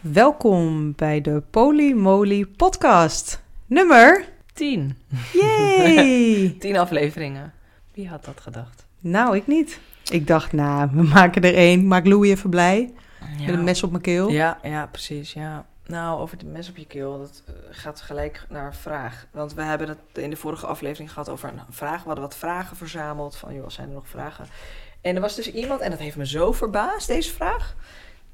[0.00, 3.42] Welkom bij de Polymoly podcast.
[3.66, 4.98] Nummer Tien.
[5.32, 6.48] Yay!
[6.60, 7.52] Tien afleveringen.
[7.94, 8.86] Wie had dat gedacht?
[9.00, 9.80] nou, ik niet.
[10.10, 11.86] Ik dacht, nou, we maken er één.
[11.86, 12.92] Maak Louis even blij.
[13.38, 14.28] Met een mes op mijn keel.
[14.28, 15.32] Ja, ja, precies.
[15.32, 15.66] Ja.
[15.86, 19.26] Nou, over het mes op je keel, dat eh, gaat gelijk naar een vraag.
[19.32, 22.00] Want we hebben het in de vorige aflevering gehad over een vraag.
[22.00, 24.46] We hadden wat vragen verzameld van, joh, zijn er nog vragen?
[25.00, 27.76] En er was dus iemand, en dat heeft me zo verbaasd, deze vraag.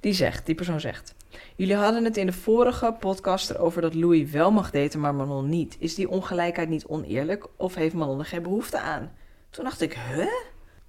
[0.01, 1.15] Die zegt, die persoon zegt...
[1.57, 5.49] Jullie hadden het in de vorige podcast erover dat Louis wel mag daten, maar Manon
[5.49, 5.77] niet.
[5.79, 9.11] Is die ongelijkheid niet oneerlijk of heeft Manon er geen behoefte aan?
[9.51, 10.27] Toen dacht ik, huh?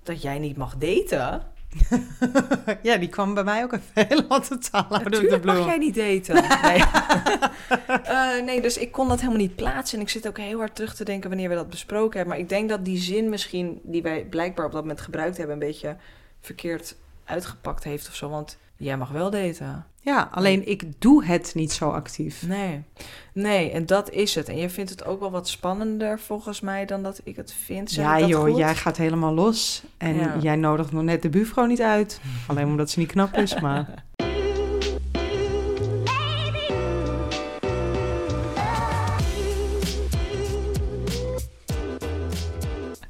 [0.04, 1.48] Dat jij niet mag daten?
[2.82, 5.56] ja, die kwam bij mij ook even helemaal totaal out of the Natuurlijk blue.
[5.56, 6.62] mag jij niet daten.
[6.62, 6.84] Nee.
[8.04, 9.98] Eh, nee, dus ik kon dat helemaal niet plaatsen.
[9.98, 12.28] En ik zit ook heel hard terug te denken wanneer we dat besproken hebben.
[12.28, 15.54] Maar ik denk dat die zin misschien, die wij blijkbaar op dat moment gebruikt hebben,
[15.54, 15.96] een beetje
[16.42, 18.30] verkeerd uitgepakt heeft of zo.
[18.30, 19.86] Want jij mag wel daten.
[20.02, 22.44] Ja, alleen ik doe het niet zo actief.
[22.48, 22.84] Nee.
[23.34, 24.50] Nee, en dat is het.
[24.50, 27.92] En je vindt het ook wel wat spannender volgens mij dan dat ik het vind.
[27.92, 28.58] Zeg ja dat joh, goed?
[28.58, 29.84] jij gaat helemaal los.
[29.98, 30.36] En Ja.
[30.42, 32.22] jij nodigt nog net de buurvrouw niet uit.
[32.48, 34.04] Alleen omdat ze niet knap is, maar...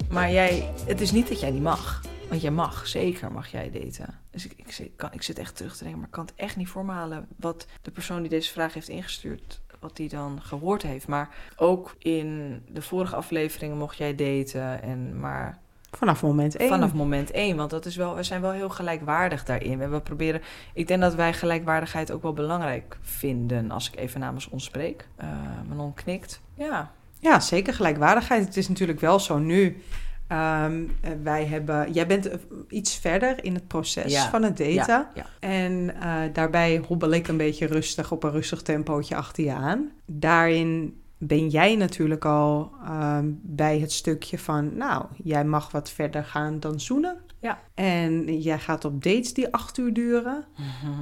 [0.10, 2.02] Maar jij, het is niet dat jij niet mag.
[2.30, 4.20] Want jij mag, zeker mag jij daten.
[4.32, 6.56] Dus ik, ik, kan, ik zit echt terug te denken, maar ik kan het echt
[6.56, 11.08] niet voormalen wat de persoon die deze vraag heeft ingestuurd, wat die dan gehoord heeft.
[11.08, 14.82] Maar ook in de vorige afleveringen mocht jij daten.
[14.82, 15.60] En maar
[15.92, 16.70] Vanaf moment één.
[16.70, 19.82] vanaf moment één, want dat is wel, we zijn wel heel gelijkwaardig daarin.
[19.82, 20.42] En we proberen,
[20.74, 25.08] ik denk dat wij gelijkwaardigheid ook wel belangrijk vinden, als ik even namens ons spreek.
[25.16, 25.28] Eh
[25.68, 26.42] Manon knikt.
[26.54, 28.46] Ja, Ja, zeker gelijkwaardigheid.
[28.46, 29.84] Het is natuurlijk wel zo nu.
[30.28, 34.58] Ehm, eh, wij hebben, jij bent eh, iets verder in het proces Ja, van het
[34.58, 34.76] daten.
[34.76, 35.26] ja, ja.
[35.40, 39.92] En eh, daarbij hobbel ik een beetje rustig op een rustig tempootje achter je aan.
[40.06, 46.24] Daarin ben jij natuurlijk al ehm, bij het stukje van, nou, jij mag wat verder
[46.24, 47.18] gaan dan zoenen.
[47.40, 47.60] Ja.
[47.74, 50.46] En jij gaat op dates die acht uur duren.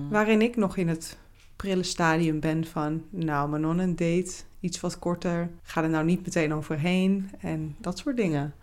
[0.09, 1.17] Waarin ik nog in het
[1.55, 5.50] prille stadium ben van, nou, Manon een date, iets wat korter.
[5.63, 8.53] Ga er nou niet meteen overheen en dat soort dingen.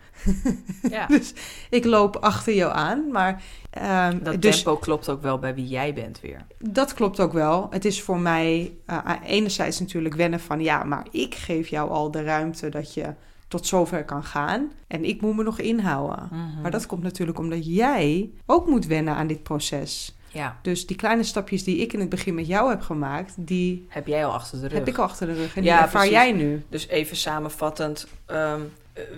[0.89, 1.05] Ja.
[1.17, 1.33] Dus
[1.69, 3.43] ik loop achter jou aan, maar...
[3.69, 6.45] ehm, Dat dus tempo klopt ook wel bij wie jij bent weer.
[6.59, 7.67] dat klopt ook wel.
[7.69, 12.11] Het is voor mij eh, enerzijds natuurlijk wennen van, ja, maar ik geef jou al
[12.11, 13.13] de ruimte dat je
[13.47, 14.71] tot zover kan gaan.
[14.87, 16.27] En ik moet me nog inhouden.
[16.31, 16.61] Mhm.
[16.61, 20.15] Maar dat komt natuurlijk omdat jij ook moet wennen aan dit proces.
[20.27, 23.85] Ja, Dus die kleine stapjes die ik in het begin met jou heb gemaakt, die
[23.89, 24.77] heb jij al achter de rug.
[24.77, 25.55] heb ik al achter de rug.
[25.55, 26.11] En Ja, die ervaar precies.
[26.11, 26.63] jij nu.
[26.69, 28.07] Dus even samenvattend.
[28.25, 28.55] ehm, eh,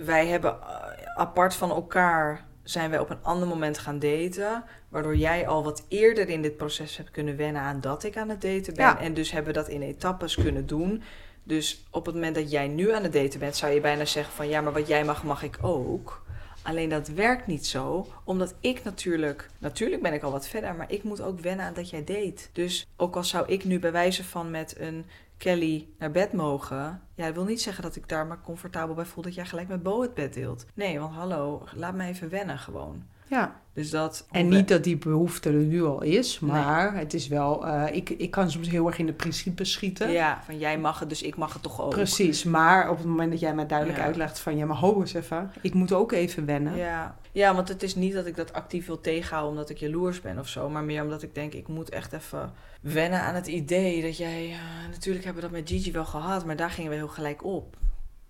[0.04, 0.66] wij hebben eh,
[1.14, 4.64] apart van elkaar zijn wij op een ander moment gaan daten.
[4.88, 8.28] Waardoor jij al wat eerder in dit proces hebt kunnen wennen aan dat ik aan
[8.28, 8.84] het daten ben.
[8.84, 9.00] Ja.
[9.00, 11.02] En dus hebben we dat in etappes kunnen doen.
[11.42, 14.34] Dus op het moment dat jij nu aan het daten bent, zou je bijna zeggen
[14.34, 16.24] van ja, maar wat jij mag, mag ik ook.
[16.62, 20.92] Alleen dat werkt niet zo, omdat ik natuurlijk, natuurlijk ben ik al wat verder, maar
[20.92, 22.42] ik moet ook wennen aan dat jij date.
[22.52, 27.02] Dus ook al zou ik nu bij wijze van met een Kelly naar bed mogen,
[27.14, 29.68] ja, dat wil niet zeggen dat ik daar maar comfortabel bij voel dat jij gelijk
[29.68, 30.66] met Bo het bed deelt.
[30.74, 33.04] Nee, want hallo, laat me even wennen gewoon.
[33.28, 33.60] Ja.
[33.72, 34.26] Dus dat.
[34.30, 36.50] En niet dat die behoefte er nu al is, Nee.
[36.50, 37.66] maar het is wel...
[37.66, 40.10] eh, ik, ik kan soms heel erg in de principes schieten.
[40.10, 41.90] Ja, van jij mag het, dus ik mag het toch ook.
[41.90, 44.04] Precies, maar op het moment dat jij mij duidelijk Ja.
[44.04, 44.56] uitlegt van...
[44.56, 46.76] ja, maar ho eens even, ik moet ook even wennen.
[46.76, 47.16] Ja.
[47.32, 50.38] ja, want het is niet dat ik dat actief wil tegenhouden omdat ik jaloers ben
[50.38, 50.68] of zo.
[50.68, 54.50] Maar meer omdat ik denk, ik moet echt even wennen aan het idee dat jij...
[54.50, 57.44] eh, natuurlijk hebben we dat met Gigi wel gehad, maar daar gingen we heel gelijk
[57.44, 57.76] op.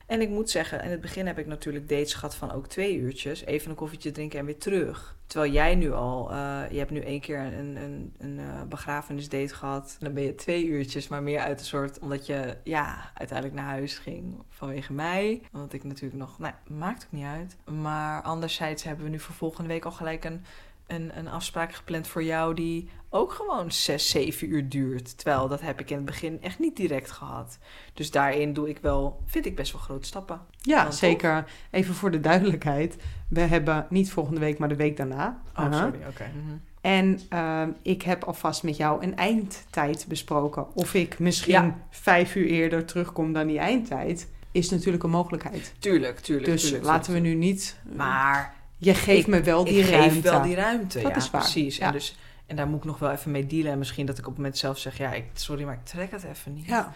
[0.07, 2.97] En ik moet zeggen, in het begin heb ik natuurlijk dates gehad van ook twee
[2.97, 3.45] uurtjes.
[3.45, 5.17] Even een koffietje drinken en weer terug.
[5.27, 9.55] Terwijl jij nu al, eh, je hebt nu één keer een, een, een eh, begrafenisdate
[9.55, 9.97] gehad.
[9.99, 13.69] Dan ben je twee uurtjes, maar meer uit een soort, omdat je ja, uiteindelijk naar
[13.69, 15.43] huis ging vanwege mij.
[15.53, 17.57] Omdat ik natuurlijk nog, nou, maakt ook niet uit.
[17.65, 20.45] Maar anderzijds hebben we nu voor volgende week al gelijk een,
[20.87, 25.19] een, een afspraak gepland voor jou die ook gewoon zes, zeven uur duurt.
[25.19, 27.59] Terwijl dat heb ik in het begin echt niet direct gehad.
[27.95, 30.41] Dus daarin doe ik wel, vind ik best wel grote stappen.
[30.61, 31.45] Ja, Dan zeker.
[31.71, 32.97] Even voor de duidelijkheid.
[33.29, 35.41] We hebben niet volgende week, maar de week daarna.
[35.57, 36.31] Oh, sorry, oké.
[36.35, 36.57] Mhm.
[36.81, 40.75] En ehm, ik heb alvast met jou een eindtijd besproken.
[40.75, 41.79] Of ik misschien Ja.
[41.91, 45.75] vijf uur eerder terugkom dan die eindtijd, is natuurlijk een mogelijkheid.
[45.79, 46.47] Tuurlijk, tuurlijk.
[46.51, 47.77] dus tuurlijk, laten we nu niet.
[47.97, 50.11] Maar je geeft ik- me wel die ik ruimte.
[50.15, 51.01] geef wel die ruimte.
[51.01, 51.77] Dat ja, is waar, precies.
[51.77, 51.87] ja.
[51.87, 53.73] En, dus, en daar moet ik nog wel even mee dealen.
[53.73, 56.11] En misschien dat ik op het moment zelf zeg, ja, ik, sorry, maar ik trek
[56.11, 56.65] het even niet.
[56.67, 56.93] Ja,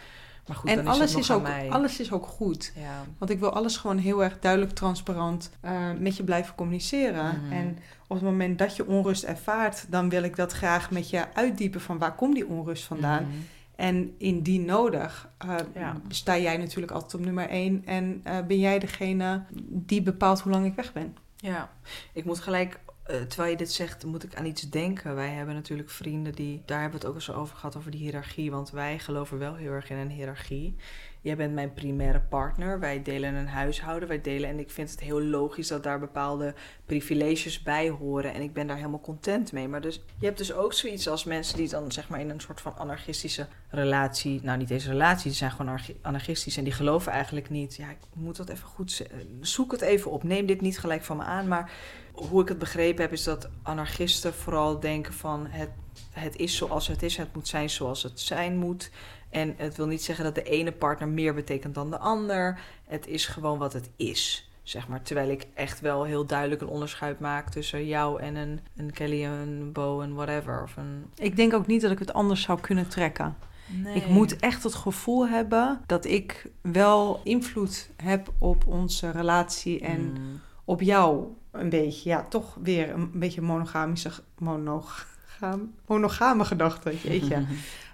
[0.47, 2.73] Maar goed, en dan alles is, ook, alles is ook goed.
[2.77, 3.05] Ja.
[3.19, 7.41] Want ik wil alles gewoon heel erg duidelijk, transparant uh, met je blijven communiceren.
[7.45, 7.53] Mhm.
[7.53, 11.35] En op het moment dat je onrust ervaart, dan wil ik dat graag met je
[11.35, 13.23] uitdiepen van waar komt die onrust vandaan.
[13.23, 13.33] Mhm.
[13.77, 15.97] En indien nodig, uh, Ja.
[16.09, 17.83] sta jij natuurlijk altijd op nummer één.
[17.87, 21.17] En uh, ben jij degene die bepaalt hoe lang ik weg ben.
[21.43, 21.71] Ja,
[22.13, 25.15] ik moet gelijk, uh, terwijl je dit zegt, moet ik aan iets denken.
[25.15, 28.01] Wij hebben natuurlijk vrienden die, daar hebben we het ook eens over gehad, over die
[28.01, 28.51] hiërarchie.
[28.51, 30.77] Want wij geloven wel heel erg in een hiërarchie.
[31.23, 32.81] Jij bent mijn primaire partner.
[32.81, 34.09] Wij delen een huishouden.
[34.09, 36.55] Wij delen, en ik vind het heel logisch dat daar bepaalde
[36.87, 38.35] privileges bij horen.
[38.35, 39.69] En ik ben daar helemaal content mee.
[39.69, 42.41] Maar dus, je hebt dus ook zoiets als mensen die dan zeg maar in een
[42.41, 44.41] soort van anarchistische relatie.
[44.43, 46.57] Nou, niet deze relatie, die zijn gewoon anarchistisch.
[46.57, 47.77] En die geloven eigenlijk niet.
[47.77, 49.07] Ja, ik moet dat even goed.
[49.41, 50.23] Zoek het even op.
[50.23, 51.49] Neem dit niet gelijk van me aan.
[51.49, 51.71] Maar
[52.13, 55.71] hoe ik het begrepen heb, is dat anarchisten vooral denken van het,
[56.11, 57.17] het is zoals het is.
[57.17, 58.91] Het moet zijn zoals het zijn moet.
[59.31, 62.61] En het wil niet zeggen dat de ene partner meer betekent dan de ander.
[62.87, 64.51] Het is gewoon wat het is.
[64.63, 65.03] Zeg maar.
[65.03, 69.25] Terwijl ik echt wel heel duidelijk een onderscheid maak tussen jou en een, een Kelly,
[69.25, 70.63] een Bo, en whatever.
[70.63, 71.05] Of een...
[71.17, 73.37] Ik denk ook niet dat ik het anders zou kunnen trekken.
[73.67, 73.95] Nee.
[73.95, 80.01] Ik moet echt het gevoel hebben dat ik wel invloed heb op onze relatie en
[80.01, 80.41] Mm.
[80.65, 82.09] op jou een beetje.
[82.09, 86.95] Ja, toch weer een beetje monogamische, monogam, monogame gedachte.
[87.03, 87.45] Jeetje.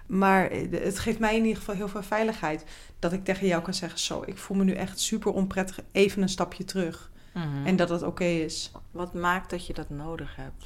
[0.07, 2.65] Maar het geeft mij in ieder geval heel veel veiligheid.
[2.99, 5.79] Dat ik tegen jou kan zeggen: Zo, ik voel me nu echt super onprettig.
[5.91, 7.11] Even een stapje terug.
[7.33, 7.65] Mhm.
[7.65, 8.71] En dat het oké is.
[8.91, 10.65] Wat maakt dat je dat nodig hebt?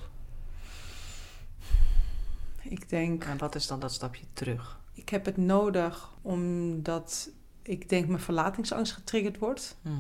[2.62, 3.24] Ik denk.
[3.24, 4.80] En wat is dan dat stapje terug?
[4.94, 7.30] Ik heb het nodig omdat
[7.62, 9.78] ik denk mijn verlatingsangst getriggerd wordt.
[9.82, 9.96] Mhm.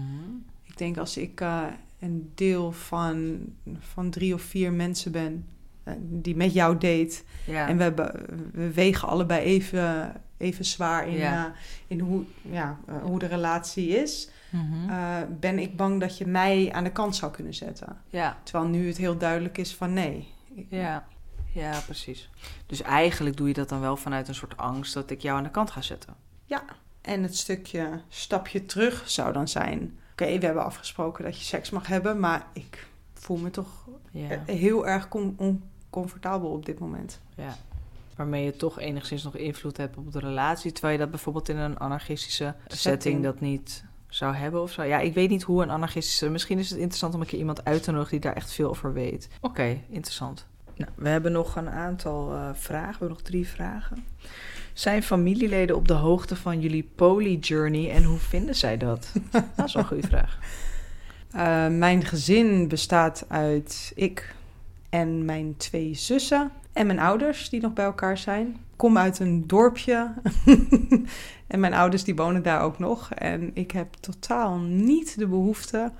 [0.63, 1.65] Ik denk als ik uh,
[1.99, 3.39] een deel van,
[3.79, 5.45] van drie of vier mensen ben
[5.99, 7.21] die met jou date.
[7.45, 7.67] Ja.
[7.67, 7.93] En we,
[8.53, 11.47] we wegen allebei even, even zwaar in, Ja.
[11.47, 11.53] uh,
[11.87, 14.29] in hoe, ja, uh, hoe de relatie is.
[14.49, 14.89] Mhm.
[14.89, 17.97] Uh, ben ik bang dat je mij aan de kant zou kunnen zetten.
[18.09, 18.37] ja.
[18.43, 20.33] Terwijl nu het heel duidelijk is van nee.
[20.69, 21.05] Ja.
[21.53, 22.29] ja, precies.
[22.65, 25.43] Dus eigenlijk doe je dat dan wel vanuit een soort angst dat ik jou aan
[25.43, 26.15] de kant ga zetten.
[27.01, 29.97] En het stukje stapje terug zou dan zijn...
[30.11, 32.19] Oké, we hebben afgesproken dat je seks mag hebben...
[32.19, 34.29] maar ik voel me toch Ja.
[34.29, 35.35] eh, heel erg com-
[35.91, 37.19] oncomfortabel op dit moment.
[37.35, 37.55] ja.
[38.15, 40.71] Waarmee je toch enigszins nog invloed hebt op de relatie.
[40.71, 43.23] Terwijl je dat bijvoorbeeld in een anarchistische setting, Setting.
[43.23, 44.83] dat niet zou hebben of zo.
[44.83, 46.29] Ja, ik weet niet hoe een anarchistische...
[46.29, 48.69] Misschien is het interessant om een keer iemand uit te nodigen die daar echt veel
[48.69, 49.29] over weet.
[49.41, 50.47] Oké, interessant.
[50.75, 52.85] Nou, we hebben nog een aantal eh, vragen.
[52.85, 54.05] We hebben nog drie vragen.
[54.73, 59.11] Zijn familieleden op de hoogte van jullie polyjourney en hoe vinden zij dat?
[59.55, 60.37] dat is wel een goede vraag.
[61.31, 64.35] Eh, mijn gezin bestaat uit ik
[64.91, 66.51] en mijn twee zussen...
[66.73, 68.57] en mijn ouders die nog bij elkaar zijn.
[68.75, 70.13] Kom uit een dorpje...
[71.47, 73.11] en mijn ouders die wonen daar ook nog.
[73.13, 75.91] En ik heb totaal niet de behoefte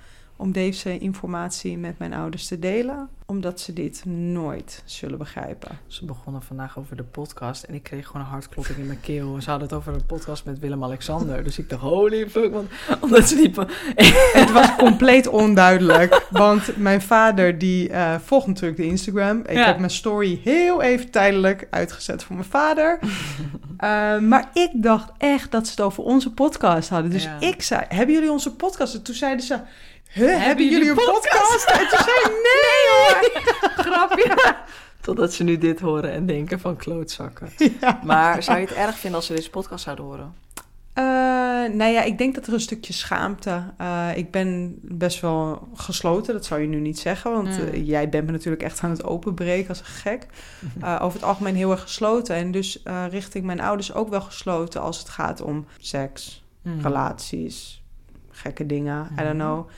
[0.41, 5.79] om deze informatie met mijn ouders te delen, omdat ze dit nooit zullen begrijpen.
[5.87, 9.41] Ze begonnen vandaag over de podcast en ik kreeg gewoon een hartklopping in mijn keel.
[9.41, 11.43] Ze hadden het over een podcast met Willem-Alexander.
[11.43, 12.69] Dus ik dacht, holy fuck, want,
[13.03, 13.51] omdat ze die...
[14.41, 19.39] Het was compleet onduidelijk, want mijn vader die eh, volgt natuurlijk de Instagram.
[19.39, 19.65] Ik Ja.
[19.65, 22.99] heb mijn story heel even tijdelijk uitgezet voor mijn vader.
[23.81, 27.11] Eh, maar ik dacht echt dat ze het over onze podcast hadden.
[27.11, 27.39] Dus Ja.
[27.39, 28.93] ik zei, hebben jullie onze podcast?
[28.95, 29.59] En toen zeiden ze,
[30.11, 31.65] huh, hebben, Hebben jullie een podcast?
[31.65, 33.41] En toen zei ik, nee hoor.
[33.85, 34.55] Grapje.
[35.01, 37.49] Totdat ze nu dit horen en denken van klootzakken.
[37.81, 37.99] Ja.
[38.03, 40.33] Maar zou je het erg vinden als ze deze podcast zouden horen?
[40.93, 41.03] Eh,
[41.73, 43.63] nou ja, ik denk dat er een stukje schaamte.
[43.77, 47.31] eh, ik ben best wel gesloten, dat zou je nu niet zeggen.
[47.31, 47.67] Want Mm.
[47.67, 50.25] eh, jij bent me natuurlijk echt aan het openbreken als een gek.
[50.81, 52.35] Eh, over het algemeen heel erg gesloten.
[52.35, 56.81] En dus eh, richting mijn ouders ook wel gesloten als het gaat om seks, Hmm.
[56.81, 57.83] relaties,
[58.31, 59.07] gekke dingen.
[59.11, 59.37] I don't Mhm.
[59.37, 59.69] know.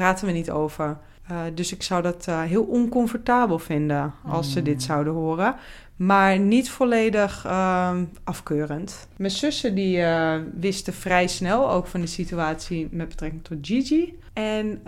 [0.00, 0.98] Praten we niet over.
[1.28, 4.64] Eh, dus ik zou dat eh, heel oncomfortabel vinden als ze Mm.
[4.64, 5.54] dit zouden horen.
[5.96, 9.08] Maar niet volledig ehm, afkeurend.
[9.16, 14.18] Mijn zussen die eh, wisten vrij snel ook van de situatie met betrekking tot Gigi.
[14.32, 14.80] En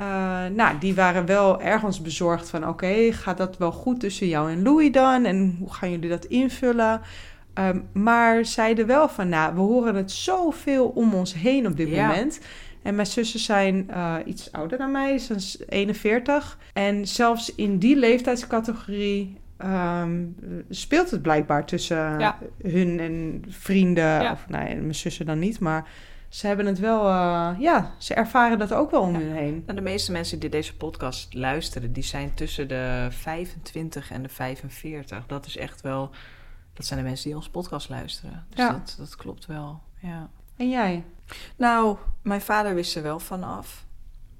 [0.54, 2.68] nou, die waren wel ergens bezorgd van...
[2.68, 5.24] oké, gaat dat wel goed tussen jou en Louis dan?
[5.24, 7.00] En hoe gaan jullie dat invullen?
[7.54, 11.88] Ehm, maar zeiden wel van, nou, we horen het zoveel om ons heen op dit
[11.88, 12.06] Ja.
[12.06, 12.40] moment.
[12.82, 16.58] En mijn zussen zijn eh, iets ouder dan mij, ze zijn 41.
[16.72, 20.24] En zelfs in die leeftijdscategorie ehm,
[20.68, 22.38] speelt het blijkbaar tussen Ja.
[22.62, 24.04] hun en vrienden.
[24.22, 24.32] Ja.
[24.32, 25.88] Of nee, mijn zussen dan niet, maar
[26.28, 29.18] ze hebben het wel, eh, ja, ze ervaren dat ook wel om Ja.
[29.18, 29.62] hun heen.
[29.66, 34.28] Nou, de meeste mensen die deze podcast luisteren, die zijn tussen de 25 en de
[34.28, 35.26] 45.
[35.26, 36.10] Dat is echt wel...
[36.74, 38.44] Dat zijn de mensen die onze podcast luisteren.
[38.48, 38.70] Dus Ja.
[38.72, 40.28] dat, dat klopt wel, ja.
[40.56, 41.04] En jij?
[41.56, 43.86] Nou, mijn vader wist er wel vanaf.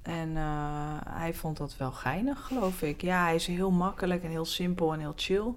[0.01, 3.01] En eh, hij vond dat wel geinig, geloof ik.
[3.01, 5.53] Ja, hij is heel makkelijk en heel simpel en heel chill.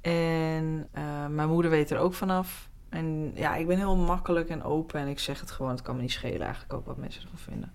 [0.00, 2.68] En eh, mijn moeder weet er ook vanaf.
[2.88, 5.70] En ja, ik ben heel makkelijk en open en ik zeg het gewoon.
[5.70, 7.72] Het kan me niet schelen eigenlijk ook wat mensen ervan vinden.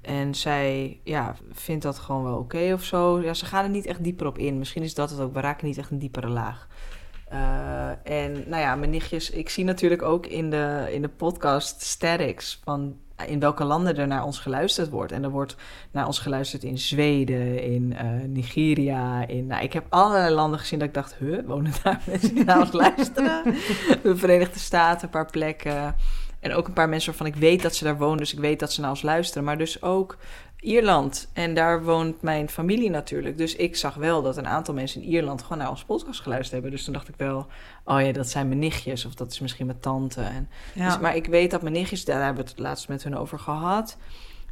[0.00, 3.20] En zij ja, vindt dat gewoon wel oké of zo.
[3.20, 4.58] Ja, ze gaan er niet echt dieper op in.
[4.58, 5.34] Misschien is dat het ook.
[5.34, 6.68] We raken niet echt een diepere laag.
[7.32, 11.82] Uh, en nou ja, mijn nichtjes, ik zie natuurlijk ook in de, in de podcast
[11.82, 12.96] statics van
[13.26, 15.12] in welke landen er naar ons geluisterd wordt.
[15.12, 15.56] En er wordt
[15.90, 19.26] naar ons geluisterd in Zweden, in uh, Nigeria.
[19.26, 22.44] In, nou, ik heb allerlei landen gezien dat ik dacht, huh, wonen daar mensen die
[22.44, 23.42] naar ons luisteren?
[24.02, 25.96] de Verenigde Staten, een paar plekken.
[26.40, 28.60] En ook een paar mensen waarvan ik weet dat ze daar wonen, dus ik weet
[28.60, 29.44] dat ze naar ons luisteren.
[29.44, 30.16] Maar dus ook
[30.60, 31.28] Ierland.
[31.32, 33.38] En daar woont mijn familie natuurlijk.
[33.38, 36.52] Dus ik zag wel dat een aantal mensen in Ierland gewoon naar ons podcast geluisterd
[36.52, 36.70] hebben.
[36.70, 37.46] Dus toen dacht ik wel,
[37.84, 39.04] oh ja, dat zijn mijn nichtjes.
[39.04, 40.20] Of dat is misschien mijn tante.
[40.20, 43.16] En, dus, maar ik weet dat mijn nichtjes, daar hebben we het laatst met hun
[43.16, 43.96] over gehad.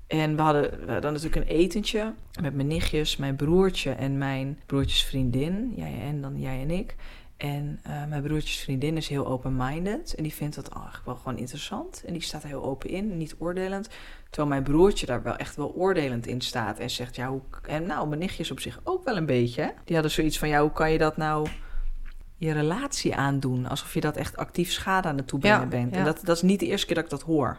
[0.07, 4.59] En we hadden, we hadden natuurlijk een etentje met mijn nichtjes, mijn broertje en mijn
[4.67, 5.73] broertjes vriendin.
[5.77, 6.95] Jij en dan jij en ik.
[7.39, 10.15] En uh, mijn broertjes vriendin is heel open-minded.
[10.15, 12.03] En die vindt dat eigenlijk wel gewoon interessant.
[12.07, 13.89] En die staat er heel open in, niet oordelend.
[14.25, 16.79] Terwijl mijn broertje daar wel echt wel oordelend in staat.
[16.79, 17.41] En zegt, ja, hoe...
[17.63, 19.75] En nou, mijn nichtjes op zich ook wel een beetje.
[19.85, 21.49] Die hadden zoiets van, ja, hoe kan je dat nou
[22.37, 23.67] je relatie aandoen?
[23.67, 25.93] Alsof je dat echt actief schade aan het toebrengen ja, bent.
[25.93, 25.99] Ja.
[25.99, 27.59] En dat, dat is niet de eerste keer dat ik dat hoor.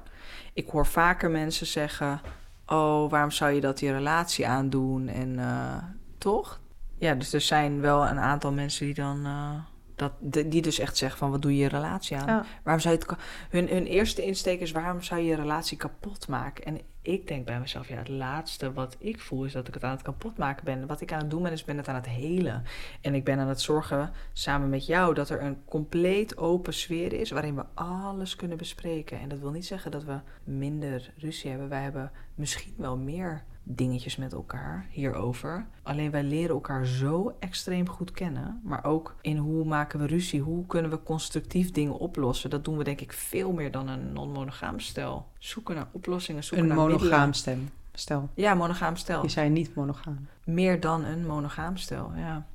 [0.54, 2.22] Ik hoor vaker mensen zeggen...
[2.66, 5.08] oh, waarom zou je dat je relatie aandoen?
[5.08, 5.76] En uh,
[6.18, 6.60] toch?
[6.98, 9.26] Ja, dus er zijn wel een aantal mensen die dan...
[9.26, 9.52] Uh,
[10.00, 10.12] dat,
[10.52, 12.28] die dus echt zeggen van wat doe je je relatie aan?
[12.28, 12.46] Ja.
[12.64, 13.18] Waarom zou je het,
[13.50, 16.66] hun, hun eerste insteek is waarom zou je je relatie kapot maken?
[16.66, 19.84] En ik denk bij mezelf, ja, het laatste wat ik voel is dat ik het
[19.84, 20.88] aan het kapot maken ben.
[20.88, 22.64] Wat ik aan het doen ben, is ben het aan het helen.
[23.02, 27.14] En ik ben aan het zorgen samen met jou dat er een compleet open sfeer
[27.14, 29.20] is waarin we alles kunnen bespreken.
[29.20, 31.70] En dat wil niet zeggen dat we minder ruzie hebben.
[31.70, 35.68] Wij hebben misschien wel meer dingetjes met elkaar hierover.
[35.84, 38.62] Alleen wij leren elkaar zo extreem goed kennen.
[38.64, 42.50] Maar ook in hoe maken we ruzie, hoe kunnen we constructief dingen oplossen.
[42.50, 45.28] Dat doen we denk ik veel meer dan een non-monogaam stel.
[45.38, 47.70] Zoeken naar oplossingen, zoeken een naar monogaam stem.
[47.94, 48.30] stel.
[48.34, 49.22] Ja, monogaam stel.
[49.22, 50.28] Je zei niet monogaam.
[50.44, 52.48] Meer dan een monogaam stel, ja.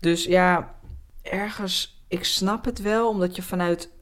[0.00, 0.74] Dus ja,
[1.22, 3.92] ergens, ik snap het wel, omdat je vanuit...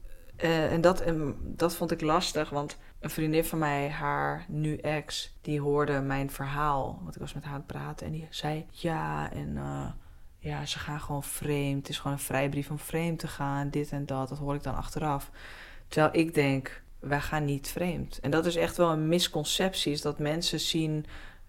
[0.43, 4.75] Uh, en dat, en dat vond ik lastig, want een vriendin van mij, haar nu
[4.75, 6.99] ex, die hoorde mijn verhaal.
[7.03, 8.05] Want ik was met haar aan het praten.
[8.05, 9.85] En die zei: Ja, en uh,
[10.39, 11.77] ja, ze gaan gewoon vreemd.
[11.77, 13.69] Het is gewoon een vrijbrief om vreemd te gaan.
[13.69, 14.29] Dit en dat.
[14.29, 15.31] Dat hoor ik dan achteraf.
[15.87, 18.19] Terwijl ik denk: wij gaan niet vreemd.
[18.19, 19.91] En dat is echt wel een misconceptie.
[19.91, 21.05] Is dat mensen zien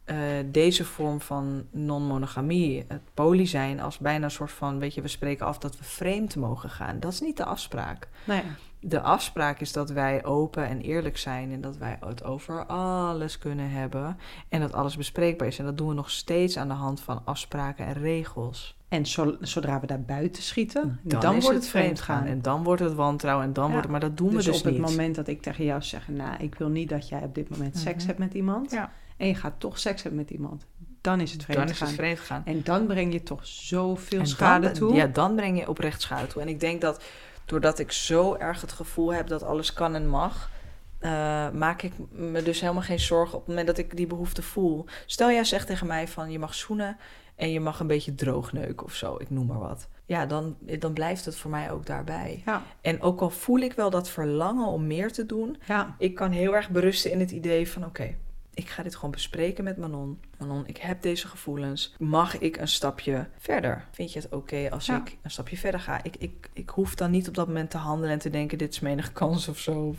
[0.06, 5.02] uh, deze vorm van non-monogamie, het poly zijn, als bijna een soort van: Weet je,
[5.02, 7.00] we spreken af dat we vreemd mogen gaan.
[7.00, 8.08] Dat is niet de afspraak.
[8.24, 8.42] Nee
[8.86, 13.38] de afspraak is dat wij open en eerlijk zijn en dat wij het over alles
[13.38, 14.16] kunnen hebben
[14.48, 15.58] en dat alles bespreekbaar is.
[15.58, 18.76] En dat doen we nog steeds aan de hand van afspraken en regels.
[18.88, 19.06] En
[19.40, 22.24] zodra we daar buiten schieten, dan, dan wordt het vreemd gaan.
[22.24, 23.70] En dan wordt het wantrouwen en dan Ja.
[23.70, 24.80] wordt het, maar dat doen dus we dus op niet.
[24.80, 27.48] het moment dat ik tegen jou zeg, nou, ik wil niet dat jij op dit
[27.48, 28.06] moment seks Mhm.
[28.06, 28.92] hebt met iemand, Ja.
[29.16, 30.66] en je gaat toch seks hebben met iemand,
[31.00, 32.42] dan is het vreemd dan is het vreemd gaan.
[32.44, 34.94] En dan breng je toch zoveel En schade dan, toe.
[34.94, 36.42] Ja, dan breng je oprecht schade toe.
[36.42, 37.02] En ik denk dat
[37.44, 40.50] doordat ik zo erg het gevoel heb dat alles kan en mag,
[40.98, 41.10] eh,
[41.50, 44.84] maak ik me dus helemaal geen zorgen op het moment dat ik die behoefte voel.
[45.06, 46.96] Stel jij zegt tegen mij van je mag zoenen
[47.36, 49.88] en je mag een beetje droogneuken of zo, ik noem maar wat.
[50.06, 52.42] Ja, dan, dan blijft het voor mij ook daarbij.
[52.44, 56.14] Ja, En ook al voel ik wel dat verlangen om meer te doen, ja, ik
[56.14, 58.14] kan heel erg berusten in het idee van: oké,
[58.54, 60.20] ik ga dit gewoon bespreken met Manon.
[60.38, 61.94] Manon, ik heb deze gevoelens.
[61.98, 63.84] Mag ik een stapje verder?
[63.90, 64.96] Vind je het oké als Ja.
[65.00, 66.02] ik een stapje verder ga?
[66.02, 68.72] Ik, ik, ik hoef dan niet op dat moment te handelen en te denken: dit
[68.72, 69.94] is menige kans of zo.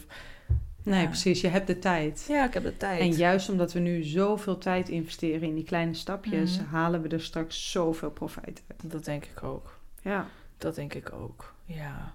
[0.83, 1.07] Nee, Ja.
[1.07, 1.41] precies.
[1.41, 2.25] Je hebt de tijd.
[2.27, 2.99] Ja, ik heb de tijd.
[2.99, 6.69] En juist omdat we nu zoveel tijd investeren in die kleine stapjes, Mhm.
[6.69, 8.91] halen we er straks zoveel profijt uit.
[8.91, 9.79] Dat denk ik ook.
[10.01, 11.53] Ja, Dat denk ik ook.
[11.65, 12.13] Ja.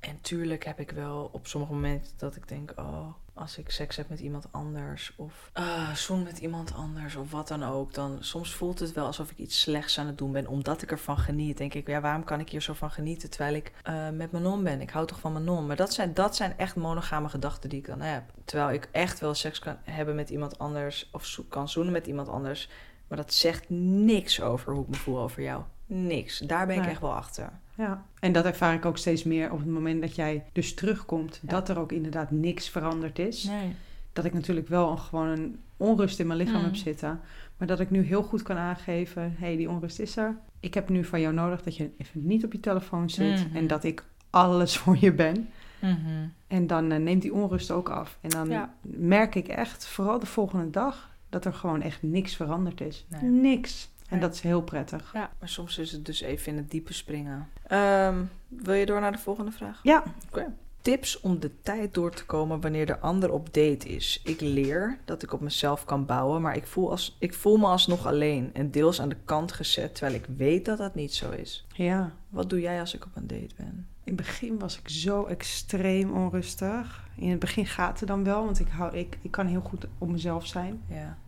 [0.00, 3.96] En tuurlijk heb ik wel op sommige momenten dat ik denk: oh, als ik seks
[3.96, 8.16] heb met iemand anders of ah, zoen met iemand anders of wat dan ook, dan
[8.20, 11.18] soms voelt het wel alsof ik iets slechts aan het doen ben, omdat ik ervan
[11.18, 11.58] geniet.
[11.58, 14.64] Denk ik, ja, waarom kan ik hier zo van genieten terwijl ik eh, met Manon
[14.64, 14.80] ben?
[14.80, 15.66] Ik hou toch van Manon.
[15.66, 18.22] Maar dat zijn, dat zijn echt monogame gedachten die ik dan heb.
[18.44, 22.06] Terwijl ik echt wel seks kan hebben met iemand anders of zo- kan zoenen met
[22.06, 22.68] iemand anders,
[23.08, 25.62] maar dat zegt niks over hoe ik me voel over jou.
[25.90, 26.38] Niks.
[26.38, 27.50] Daar ben ik echt wel achter.
[27.74, 28.04] ja.
[28.20, 31.48] En dat ervaar ik ook steeds meer op het moment dat jij dus terugkomt, Ja.
[31.48, 33.44] dat er ook inderdaad niks veranderd is.
[33.44, 33.74] Nee.
[34.12, 36.64] Dat ik natuurlijk wel een, gewoon een onrust in mijn lichaam Mm.
[36.64, 37.20] heb zitten,
[37.56, 40.36] maar dat ik nu heel goed kan aangeven, hé, hey, die onrust is er.
[40.60, 43.66] Ik heb nu van jou nodig dat je even niet op je telefoon zit en
[43.66, 45.48] dat ik alles voor je ben.
[45.80, 46.26] Mhm.
[46.46, 48.18] En dan eh, neemt die onrust ook af.
[48.20, 48.74] En dan Ja.
[48.82, 53.06] merk ik echt, vooral de volgende dag, dat er gewoon echt niks veranderd is.
[53.08, 53.30] Nee.
[53.30, 53.88] Niks.
[54.08, 55.10] En dat is heel prettig.
[55.12, 57.48] Ja, maar soms is het dus even in het diepe springen.
[57.66, 59.80] Ehm, wil je door naar de volgende vraag?
[59.82, 60.02] Ja.
[60.28, 60.46] Oké.
[60.80, 64.20] Tips om de tijd door te komen wanneer de ander op date is.
[64.24, 67.66] Ik leer dat ik op mezelf kan bouwen, maar ik voel, als, ik voel me
[67.66, 71.30] alsnog alleen en deels aan de kant gezet, terwijl ik weet dat dat niet zo
[71.30, 71.66] is.
[71.72, 72.12] Ja.
[72.28, 73.86] Wat doe jij als ik op een date ben?
[74.04, 77.08] In het begin was ik zo extreem onrustig.
[77.16, 79.86] In het begin gaat het dan wel, want ik, hou, ik, ik kan heel goed
[79.98, 80.82] op mezelf zijn.
[80.88, 81.18] Ja.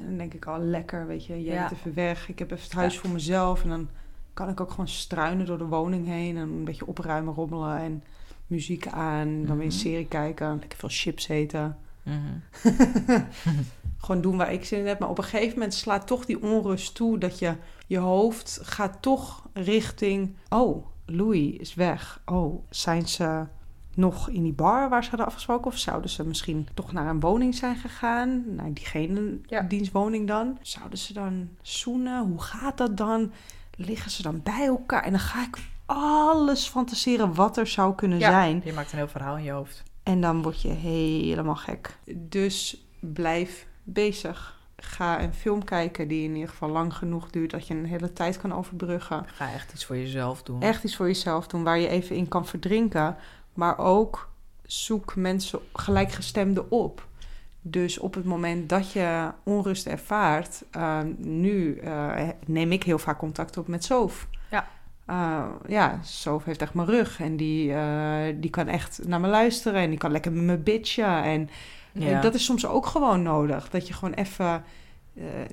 [0.00, 2.28] En dan denk ik al, lekker, weet je, jij bent even weg.
[2.28, 3.62] Ik heb even het huis voor mezelf.
[3.62, 3.88] En dan
[4.34, 6.36] kan ik ook gewoon struinen door de woning heen.
[6.36, 8.04] En een beetje opruimen, rommelen en
[8.46, 9.28] muziek aan.
[9.28, 9.78] Dan weer een Mhm.
[9.78, 11.76] serie kijken, lekker veel chips eten.
[12.02, 12.16] Mhm.
[13.98, 14.98] gewoon doen waar ik zin in heb.
[14.98, 17.54] Maar op een gegeven moment slaat toch die onrust toe dat je
[17.86, 20.36] je hoofd gaat toch richting.
[20.48, 22.22] Oh, Louis is weg.
[22.26, 23.44] Oh, zijn ze
[24.00, 25.66] nog in die bar waar ze hadden afgesproken?
[25.66, 28.54] Of zouden ze misschien toch naar een woning zijn gegaan?
[28.54, 29.60] Naar diegene, Ja.
[29.62, 30.58] dienstwoning dan?
[30.62, 32.26] Zouden ze dan zoenen?
[32.26, 33.32] Hoe gaat dat dan?
[33.76, 35.02] Liggen ze dan bij elkaar?
[35.02, 38.30] En dan ga ik alles fantaseren wat er zou kunnen Ja.
[38.30, 38.60] zijn.
[38.64, 39.82] Je maakt een heel verhaal in je hoofd.
[40.02, 41.96] En dan word je helemaal gek.
[42.14, 44.58] Dus blijf bezig.
[44.76, 48.12] Ga een film kijken die in ieder geval lang genoeg duurt dat je een hele
[48.12, 49.24] tijd kan overbruggen.
[49.26, 50.62] Ga echt iets voor jezelf doen.
[50.62, 53.16] Echt iets voor jezelf doen waar je even in kan verdrinken.
[53.60, 54.30] Maar ook
[54.62, 57.06] zoek mensen gelijkgestemden op.
[57.62, 63.18] Dus op het moment dat je onrust ervaart, uh, nu uh, neem ik heel vaak
[63.18, 64.26] contact op met Sof.
[64.50, 64.68] Ja.
[65.10, 69.28] Uh, ja, Sof heeft echt mijn rug en die, uh, die kan echt naar me
[69.28, 71.22] luisteren en die kan lekker met me bitchen.
[71.22, 71.50] En
[71.92, 72.20] Ja.
[72.20, 73.70] dat is soms ook gewoon nodig.
[73.70, 74.64] Dat je gewoon even,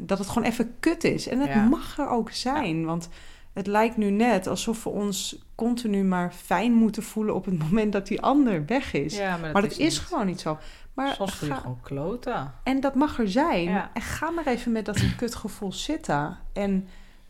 [0.02, 1.28] dat het gewoon even kut is.
[1.28, 1.64] En het Ja.
[1.68, 3.10] mag er ook zijn, want
[3.54, 7.94] het lijkt nu net alsof we ons continu maar fijn moeten voelen op het moment
[7.94, 9.18] dat die ander weg is.
[9.18, 10.58] Ja, maar dat, maar dat is, gewoon niet zo.
[10.94, 12.52] Maar Soms ga- gewoon kloten.
[12.64, 13.64] en dat mag er zijn.
[13.64, 13.90] Ja.
[13.94, 16.38] En ga maar even met dat kutgevoel zitten.
[16.54, 16.88] En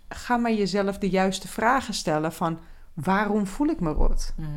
[0.10, 2.60] ga maar jezelf de juiste vragen stellen van...
[2.94, 4.34] waarom voel ik me rot?
[4.38, 4.50] Mhm.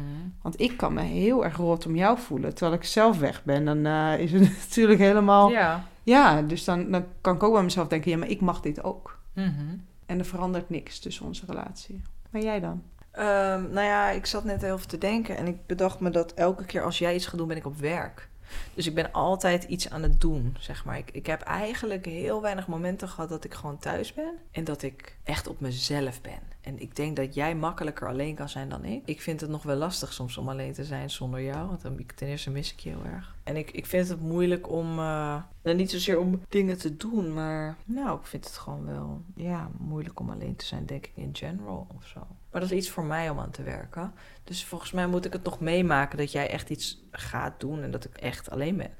[0.42, 2.54] Want ik kan me heel erg rot om jou voelen.
[2.54, 5.50] Terwijl ik zelf weg ben, dan eh, is het natuurlijk helemaal...
[5.50, 6.42] Ja, Ja.
[6.42, 8.10] dus dan, dan kan ik ook bij mezelf denken...
[8.10, 9.18] ja, maar ik mag dit ook.
[9.34, 9.76] Mhm.
[10.06, 12.02] En er verandert niks tussen onze relatie.
[12.30, 12.82] Maar jij dan?
[13.10, 16.64] Ehm, nou ja, ik zat net even te denken en ik bedacht me dat elke
[16.64, 18.28] keer als jij iets gaat doen, ben ik op werk.
[18.74, 20.98] Dus ik ben altijd iets aan het doen, zeg maar.
[20.98, 24.82] Ik, ik heb eigenlijk heel weinig momenten gehad dat ik gewoon thuis ben en dat
[24.82, 26.38] ik echt op mezelf ben.
[26.60, 29.02] En ik denk dat jij makkelijker alleen kan zijn dan ik.
[29.04, 32.00] Ik vind het nog wel lastig soms om alleen te zijn zonder jou, want dan,
[32.14, 33.36] ten eerste mis ik je heel erg.
[33.44, 37.34] En ik, ik vind het moeilijk om, eh, nou, niet zozeer om dingen te doen,
[37.34, 41.12] maar nou, ik vind het gewoon wel, ja, moeilijk om alleen te zijn, denk ik,
[41.14, 42.26] in general of zo.
[42.50, 44.12] Maar dat is iets voor mij om aan te werken.
[44.44, 47.90] Dus volgens mij moet ik het nog meemaken dat jij echt iets gaat doen en
[47.90, 48.90] dat ik echt alleen ben.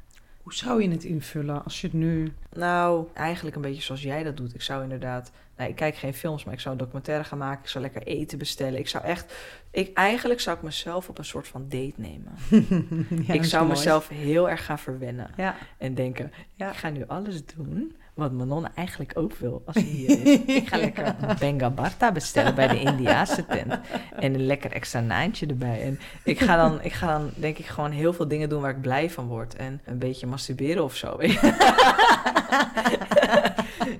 [0.42, 2.32] Hoe zou je het invullen als je het nu...
[2.52, 4.54] Nou, eigenlijk een beetje zoals jij dat doet.
[4.54, 7.62] Ik zou inderdaad, nou, ik kijk geen films, maar ik zou een documentaire gaan maken.
[7.62, 8.78] Ik zou lekker eten bestellen.
[8.78, 9.34] Ik zou echt,
[9.70, 12.32] ik, eigenlijk zou ik mezelf op een soort van date nemen.
[13.26, 13.76] Ja, ik zou mooi.
[13.76, 15.56] mezelf heel erg gaan verwennen Ja.
[15.78, 16.70] en denken, Ja.
[16.70, 20.40] ik ga nu alles doen wat Manon eigenlijk ook wil als ze hier is.
[20.62, 23.78] ik ga lekker Benga Barta bestellen bij de Indiaanse tent.
[24.16, 25.82] En een lekker extra naantje erbij.
[25.82, 28.70] En ik ga, dan, ik ga dan denk ik gewoon heel veel dingen doen waar
[28.70, 29.56] ik blij van word.
[29.56, 31.16] En een beetje masturberen of zo.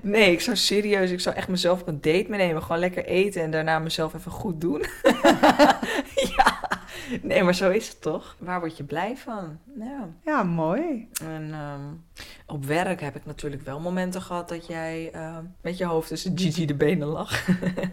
[0.01, 2.61] nee, ik zou serieus, ik zou echt mezelf op een date meenemen.
[2.61, 4.85] Gewoon lekker eten en daarna mezelf even goed doen.
[6.37, 6.60] ja,
[7.21, 8.35] nee, maar zo is het toch?
[8.39, 9.59] Waar word je blij van?
[9.79, 10.09] Ja.
[10.25, 11.09] Ja, mooi.
[11.23, 15.85] En ehm, op werk heb ik natuurlijk wel momenten gehad dat jij ehm, met je
[15.85, 17.47] hoofd tussen Gigi de benen lag.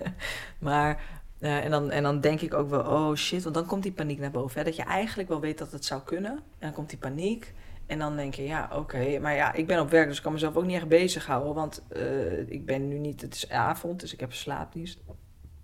[0.58, 1.02] maar,
[1.38, 3.92] eh, en, dan, en dan denk ik ook wel, oh shit, want dan komt die
[3.92, 4.58] paniek naar boven.
[4.58, 4.64] Hè?
[4.64, 6.32] Dat je eigenlijk wel weet dat het zou kunnen.
[6.32, 7.54] En dan komt die paniek.
[7.86, 9.18] En dan denk je, ja, oké.
[9.18, 11.54] Maar ja, ik ben op werk, dus ik kan mezelf ook niet echt bezighouden.
[11.54, 15.00] Want eh, ik ben nu niet, het is avond, dus ik heb een slaapdienst.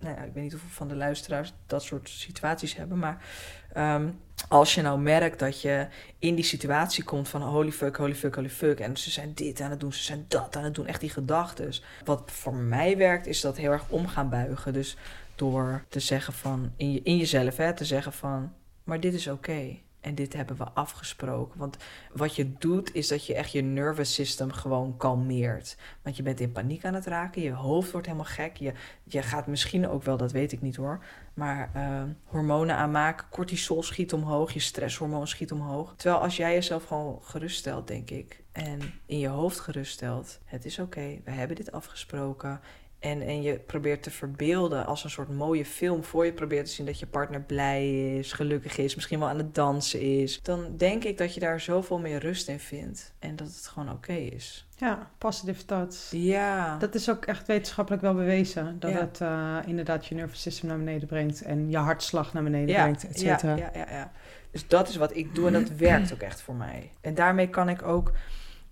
[0.04, 2.98] Nou ja, ik weet niet hoeveel van de luisteraars dat soort situaties hebben.
[2.98, 3.24] Maar
[3.72, 4.08] ehm,
[4.48, 5.86] als je nou merkt dat je
[6.18, 8.80] in die situatie komt van holy fuck, holy fuck, holy fuck.
[8.80, 10.86] En ze zijn dit aan het doen, ze zijn dat aan het doen.
[10.86, 11.72] Echt die gedachten.
[12.04, 14.72] Wat voor mij werkt, is dat heel erg om gaan buigen.
[14.72, 14.96] Dus
[15.34, 18.52] door te zeggen van, in, je, in jezelf, hè, te zeggen van,
[18.84, 19.78] maar dit is oké.
[20.04, 21.58] En dit hebben we afgesproken.
[21.58, 21.76] Want
[22.12, 25.76] wat je doet, is dat je echt je nervous system gewoon kalmeert.
[26.02, 27.42] Want je bent in paniek aan het raken.
[27.42, 28.56] Je hoofd wordt helemaal gek.
[28.56, 28.72] Je,
[29.04, 31.04] je gaat misschien ook wel, dat weet ik niet hoor.
[31.34, 33.26] Maar uh, hormonen aanmaken.
[33.30, 34.52] Cortisol schiet omhoog.
[34.52, 35.94] Je stresshormoon schiet omhoog.
[35.96, 38.42] Terwijl als jij jezelf gewoon geruststelt, denk ik.
[38.52, 40.40] En in je hoofd geruststelt.
[40.44, 41.20] Het is oké.
[41.24, 42.60] we hebben dit afgesproken.
[43.04, 46.72] En, en je probeert te verbeelden als een soort mooie film voor je probeert te
[46.72, 50.42] zien dat je partner blij is, gelukkig is, misschien wel aan het dansen is.
[50.42, 53.14] Dan denk ik dat je daar zoveel meer rust in vindt.
[53.18, 54.66] En dat het gewoon oké is.
[54.76, 56.08] Ja, positive thoughts.
[56.10, 56.78] Ja.
[56.78, 58.76] Dat is ook echt wetenschappelijk wel bewezen.
[58.78, 58.98] Dat Ja.
[58.98, 61.42] het eh, inderdaad je nervous system naar beneden brengt.
[61.42, 63.56] En je hartslag naar beneden ja, brengt, et ja, cetera.
[63.56, 64.12] ja, ja, ja.
[64.50, 66.90] Dus dat is wat ik doe en dat werkt ook echt voor mij.
[67.00, 68.12] En daarmee kan ik ook,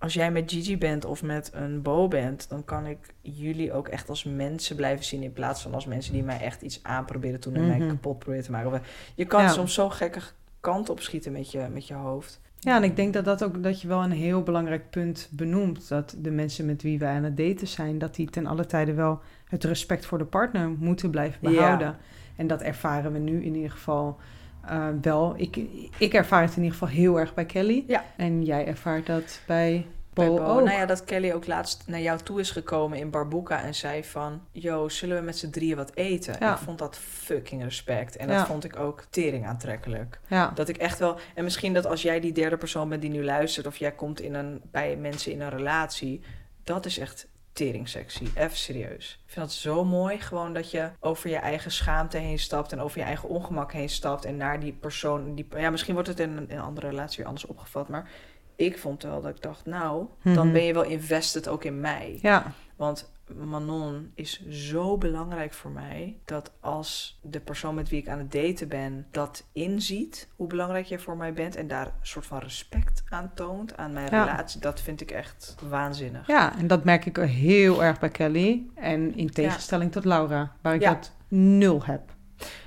[0.03, 3.89] als jij met Gigi bent of met een Bo bent, dan kan ik jullie ook
[3.89, 7.05] echt als mensen blijven zien in plaats van als mensen die mij echt iets aan
[7.05, 7.89] proberen te doen en mij Mhm.
[7.89, 8.73] kapot proberen te maken.
[8.73, 8.81] Of,
[9.15, 9.49] Je kan Ja.
[9.49, 10.21] soms zo'n gekke
[10.61, 12.41] kant op schieten met je, met je hoofd.
[12.59, 15.89] Ja, en ik denk dat dat ook dat je wel een heel belangrijk punt benoemt.
[15.89, 18.95] Dat de mensen met wie wij aan het daten zijn, dat die ten alle tijde
[18.95, 21.51] wel het respect voor de partner moeten blijven Ja.
[21.51, 21.97] behouden.
[22.37, 24.19] En dat ervaren we nu in ieder geval
[24.67, 25.35] eh, wel.
[25.37, 25.57] Ik,
[25.99, 27.85] ik ervaar het in ieder geval heel erg bij Kelly.
[27.87, 28.05] Ja.
[28.17, 30.37] En jij ervaart dat bij Bij Bo.
[30.37, 34.05] Nou ja, dat Kelly ook laatst naar jou toe is gekomen in Barbuka en zei
[34.05, 34.41] van...
[34.51, 36.37] Yo, zullen we met z'n drieën wat eten?
[36.41, 36.53] Ja.
[36.53, 38.17] Ik vond dat fucking respect.
[38.17, 38.47] En dat Ja.
[38.47, 40.21] vond ik ook tering aantrekkelijk.
[40.29, 40.53] Ja.
[40.55, 41.17] Dat ik echt wel...
[41.35, 43.67] En misschien dat als jij die derde persoon bent die nu luistert...
[43.67, 46.21] of jij komt in een, bij mensen in een relatie...
[46.65, 48.27] dat is echt tering sexy.
[48.35, 49.19] Even serieus.
[49.27, 50.19] Ik vind dat zo mooi.
[50.19, 52.73] Gewoon dat je over je eigen schaamte heen stapt...
[52.73, 54.25] en over je eigen ongemak heen stapt...
[54.25, 55.35] en naar die persoon...
[55.35, 57.89] Die, ja, misschien wordt het in een, in een andere relatie weer anders opgevat...
[57.89, 58.11] maar
[58.57, 59.67] ik vond wel dat ik dacht...
[59.67, 60.53] nou, dan Mhm.
[60.53, 62.19] ben je wel invested ook in mij.
[62.23, 62.53] Ja.
[62.77, 68.19] Want Manon is zo belangrijk voor mij dat als de persoon met wie ik aan
[68.19, 72.27] het daten ben dat inziet hoe belangrijk jij voor mij bent en daar een soort
[72.27, 74.25] van respect aan toont aan mijn Ja.
[74.25, 76.27] relatie, dat vind ik echt waanzinnig.
[76.27, 78.67] ja, en dat merk ik heel erg bij Kelly.
[78.75, 80.93] En in tegenstelling tot Laura, waar ik Ja.
[80.95, 82.03] dat nul heb.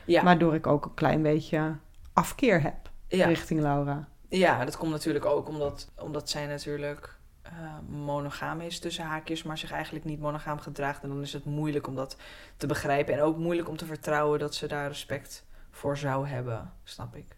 [0.06, 1.76] Ja, Waardoor ik ook een klein beetje
[2.14, 2.76] afkeer heb
[3.08, 4.08] richting Laura.
[4.30, 9.58] ja, dat komt natuurlijk ook omdat, omdat zij natuurlijk eh, monogaam is tussen haakjes, maar
[9.58, 11.04] zich eigenlijk niet monogaam gedraagt.
[11.04, 12.18] En dan is het moeilijk om dat
[12.58, 16.74] te begrijpen en ook moeilijk om te vertrouwen dat ze daar respect voor zou hebben,
[16.84, 17.36] snap ik.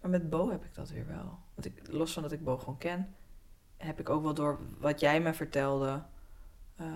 [0.00, 1.38] Maar met Bo heb ik dat weer wel.
[1.54, 3.14] Want ik, los van dat ik Bo gewoon ken,
[3.76, 6.02] heb ik ook wel door wat jij me vertelde.
[6.76, 6.86] eh,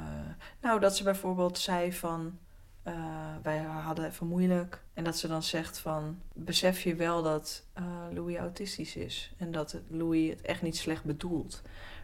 [0.60, 2.38] nou, dat ze bijvoorbeeld zei van.
[2.82, 2.94] eh,
[3.42, 4.82] wij hadden even moeilijk.
[4.94, 6.20] En dat ze dan zegt van...
[6.34, 7.64] Besef je wel dat
[8.12, 9.32] Louis autistisch is.
[9.38, 11.62] En dat Louis het echt niet slecht bedoelt.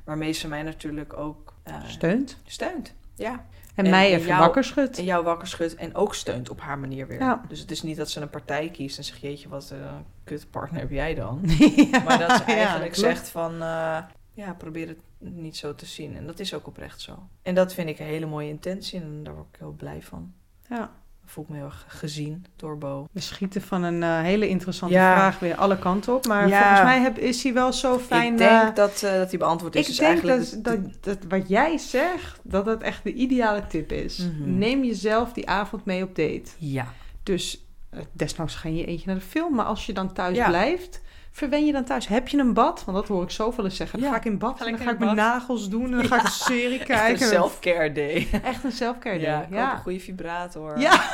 [0.08, 2.38] Waarmee ze mij natuurlijk ook eh, Steunt.
[2.46, 2.94] steunt.
[3.14, 3.46] Ja.
[3.74, 4.98] En, En mij even jou- wakker schudt.
[4.98, 7.18] En jou wakker schudt en ook steunt op haar manier weer.
[7.20, 7.44] Ja.
[7.48, 9.20] Dus het is niet dat ze een partij kiest en zegt...
[9.20, 11.40] Jeetje, wat een kut partner heb jij dan?
[11.90, 13.52] Ja, Maar dat ze eigenlijk zegt van...
[13.62, 13.98] eh,
[14.32, 16.16] ja, probeer het niet zo te zien.
[16.16, 17.28] En dat is ook oprecht zo.
[17.42, 19.00] En dat vind ik een hele mooie intentie.
[19.00, 20.32] En daar word ik heel blij van.
[20.68, 20.90] Ja.
[21.30, 23.08] Voel ik me heel erg gezien door Bo.
[23.12, 25.12] We schieten van een eh, hele interessante Ja.
[25.14, 26.26] vraag weer alle kanten op.
[26.26, 26.58] Maar Ja.
[26.60, 28.32] volgens mij heb, is hij wel zo fijn...
[28.32, 29.80] ik denk eh, dat, eh, dat die beantwoord is.
[29.80, 33.66] ik Dus denk dat, de- dat, dat wat jij zegt, dat het echt de ideale
[33.66, 34.18] tip is.
[34.18, 34.58] Mhm.
[34.58, 36.44] Neem jezelf die avond mee op date.
[36.58, 36.86] Ja.
[37.22, 37.64] Dus
[38.12, 39.54] desnoods ga je eentje naar de film.
[39.54, 40.46] Maar als je dan thuis Ja.
[40.48, 42.06] blijft, verwen je dan thuis.
[42.08, 42.84] Heb je een bad?
[42.84, 43.98] Want dat hoor ik zoveel eens zeggen.
[43.98, 45.24] Dan Ja, ga ik in bad ga en dan ga ik mijn bad.
[45.24, 45.84] nagels doen.
[45.84, 47.22] En dan ga ik een serie Echt kijken.
[47.22, 48.28] een self-care day.
[48.42, 49.46] Echt een self-care day.
[49.50, 49.72] Ja.
[49.74, 50.78] een goede vibrator.
[50.78, 51.00] Ja.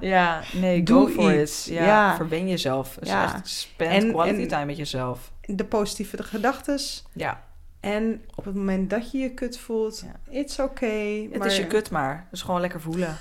[0.00, 1.68] ja, nee, Doe go for iets.
[1.68, 1.74] it.
[1.74, 2.96] Ja, verben jezelf.
[3.00, 3.24] Dus Ja.
[3.24, 5.32] echt spend En- quality en- time met jezelf.
[5.44, 7.04] De positieve gedachtes.
[7.12, 7.40] Ja,
[7.80, 11.28] En op het moment dat je je kut voelt, it's okay.
[11.30, 12.26] het maar is je kut maar.
[12.30, 13.16] Dus gewoon lekker voelen.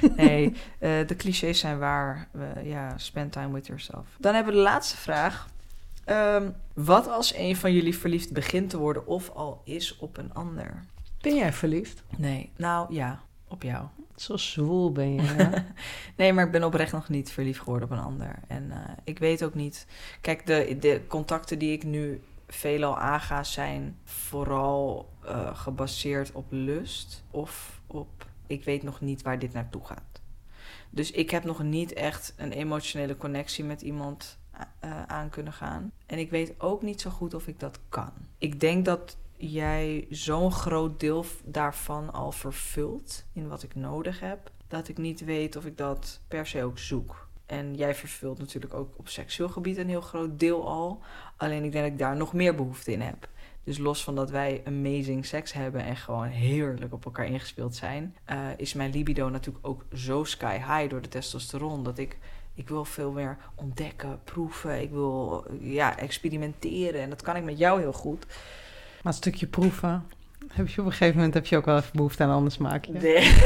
[0.16, 2.28] nee, eh, de clichés zijn waar.
[2.62, 4.06] Ja, spend time with yourself.
[4.18, 5.48] Dan hebben we de laatste vraag.
[6.04, 10.34] Ehm, wat als een van jullie verliefd begint te worden of al is op een
[10.34, 10.84] ander?
[11.20, 12.02] Ben jij verliefd?
[12.16, 13.86] Nee, nou ja, op jou.
[14.16, 15.20] Zo zwoel ben je.
[15.20, 15.50] hè?
[16.16, 18.38] Nee, maar ik ben oprecht nog niet verliefd geworden op een ander.
[18.48, 19.86] En eh, ik weet ook niet.
[20.20, 27.24] Kijk, de, de contacten die ik nu veelal aanga zijn vooral eh, gebaseerd op lust
[27.30, 30.20] of op ik weet nog niet waar dit naartoe gaat.
[30.90, 34.38] Dus ik heb nog niet echt een emotionele connectie met iemand
[34.80, 35.92] eh, aan kunnen gaan.
[36.06, 38.12] En ik weet ook niet zo goed of ik dat kan.
[38.38, 44.50] Ik denk dat jij zo'n groot deel daarvan al vervult in wat ik nodig heb,
[44.68, 47.28] dat ik niet weet of ik dat per se ook zoek.
[47.46, 51.00] En jij vervult natuurlijk ook op seksueel gebied een heel groot deel al.
[51.36, 53.28] Alleen ik denk dat ik daar nog meer behoefte in heb.
[53.64, 58.16] Dus los van dat wij amazing seks hebben en gewoon heerlijk op elkaar ingespeeld zijn,
[58.24, 62.18] eh, is mijn libido natuurlijk ook zo sky high door de testosteron dat ik
[62.54, 64.80] ik wil veel meer ontdekken, proeven.
[64.80, 67.00] Ik wil ja, experimenteren.
[67.00, 68.26] En dat kan ik met jou heel goed.
[69.02, 70.06] maar een stukje proeven.
[70.48, 72.52] Heb je op een gegeven moment heb je ook wel even behoefte aan een ander
[72.52, 72.92] smaakje.
[72.92, 73.36] Nee.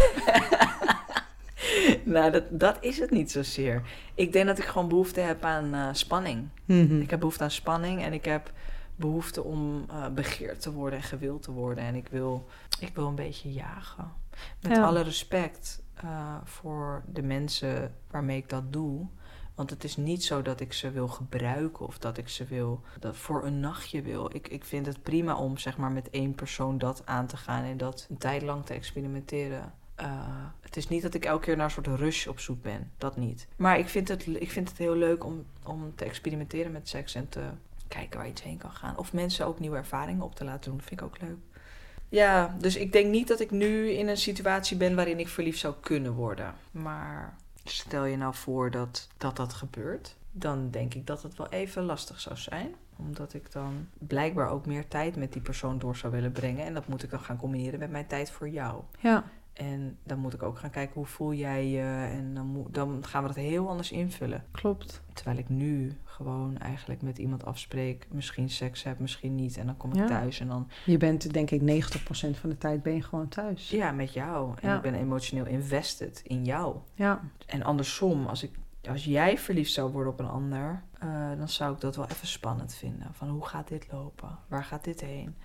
[2.15, 3.83] nou, dat, dat is het niet zozeer.
[4.15, 6.49] Ik denk dat ik gewoon behoefte heb aan eh, spanning.
[6.65, 7.01] Mhm.
[7.01, 8.53] Ik heb behoefte aan spanning en ik heb
[8.97, 11.85] behoefte om uh, begeerd te worden en gewild te worden.
[11.85, 12.47] En ik wil,
[12.81, 14.13] ik wil een beetje jagen.
[14.61, 14.85] Met Ja.
[14.85, 19.07] alle respect eh, voor de mensen waarmee ik dat doe.
[19.55, 22.81] Want het is niet zo dat ik ze wil gebruiken of dat ik ze wil
[23.01, 24.31] dat voor een nachtje wil.
[24.35, 27.65] Ik, ik vind het prima om zeg maar met één persoon dat aan te gaan
[27.65, 29.73] en dat een tijd lang te experimenteren.
[29.95, 30.07] Eh,
[30.61, 32.91] het is niet dat ik elke keer naar een soort rush op zoek ben.
[32.99, 33.49] Dat niet.
[33.57, 37.15] Maar ik vind het, ik vind het heel leuk om, om te experimenteren met seks
[37.15, 37.43] en te
[37.89, 38.99] kijken waar iets heen kan gaan.
[38.99, 40.79] Of mensen ook nieuwe ervaringen op te laten doen.
[40.79, 41.39] Dat vind ik ook leuk.
[42.09, 45.59] Ja, dus ik denk niet dat ik nu in een situatie ben waarin ik verliefd
[45.59, 46.55] zou kunnen worden.
[46.71, 51.49] Maar stel je nou voor dat dat, dat gebeurt, dan denk ik dat het wel
[51.49, 52.75] even lastig zou zijn.
[52.97, 56.67] Omdat ik dan blijkbaar ook meer tijd met die persoon door zou willen brengen.
[56.67, 58.83] En dat moet ik dan gaan combineren met mijn tijd voor jou.
[59.01, 59.25] Ja,
[59.57, 62.09] En dan moet ik ook gaan kijken hoe voel jij je.
[62.13, 64.45] En dan, moet, dan gaan we dat heel anders invullen.
[64.51, 65.03] klopt.
[65.13, 68.07] Terwijl ik nu gewoon eigenlijk met iemand afspreek.
[68.11, 69.57] Misschien seks heb, misschien niet.
[69.57, 70.07] En dan kom ik Ja.
[70.07, 73.71] thuis en dan Je bent denk ik 90% van de tijd ben je gewoon thuis.
[73.71, 74.53] ja, met jou.
[74.61, 74.77] En Ja.
[74.77, 76.77] ik ben emotioneel invested in jou.
[76.95, 78.51] Ja, En andersom, als, ik,
[78.89, 82.27] als jij verliefd zou worden op een ander, eh, dan zou ik dat wel even
[82.29, 83.09] spannend vinden.
[83.13, 84.39] Van hoe gaat dit lopen?
[84.49, 85.37] Waar gaat dit heen?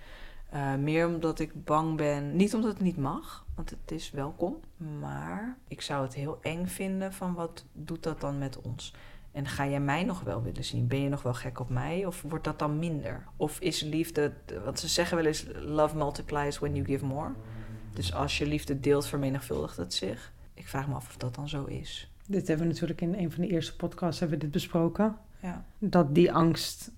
[0.52, 4.56] Eh, meer omdat ik bang ben, niet omdat het niet mag, want het is welkom,
[5.00, 8.94] maar ik zou het heel eng vinden van wat doet dat dan met ons?
[9.30, 10.86] En ga jij mij nog wel willen zien?
[10.86, 12.06] Ben je nog wel gek op mij?
[12.06, 13.26] Of wordt dat dan minder?
[13.36, 14.32] Of is liefde,
[14.64, 17.32] want ze zeggen wel eens, love multiplies when you give more.
[17.92, 20.32] Dus als je liefde deelt, vermenigvuldigt het zich.
[20.54, 22.10] Ik vraag me af of dat dan zo is.
[22.26, 25.16] dit hebben we natuurlijk in een van de eerste podcasts hebben we dit besproken.
[25.40, 25.64] Ja.
[25.78, 26.90] Dat die angst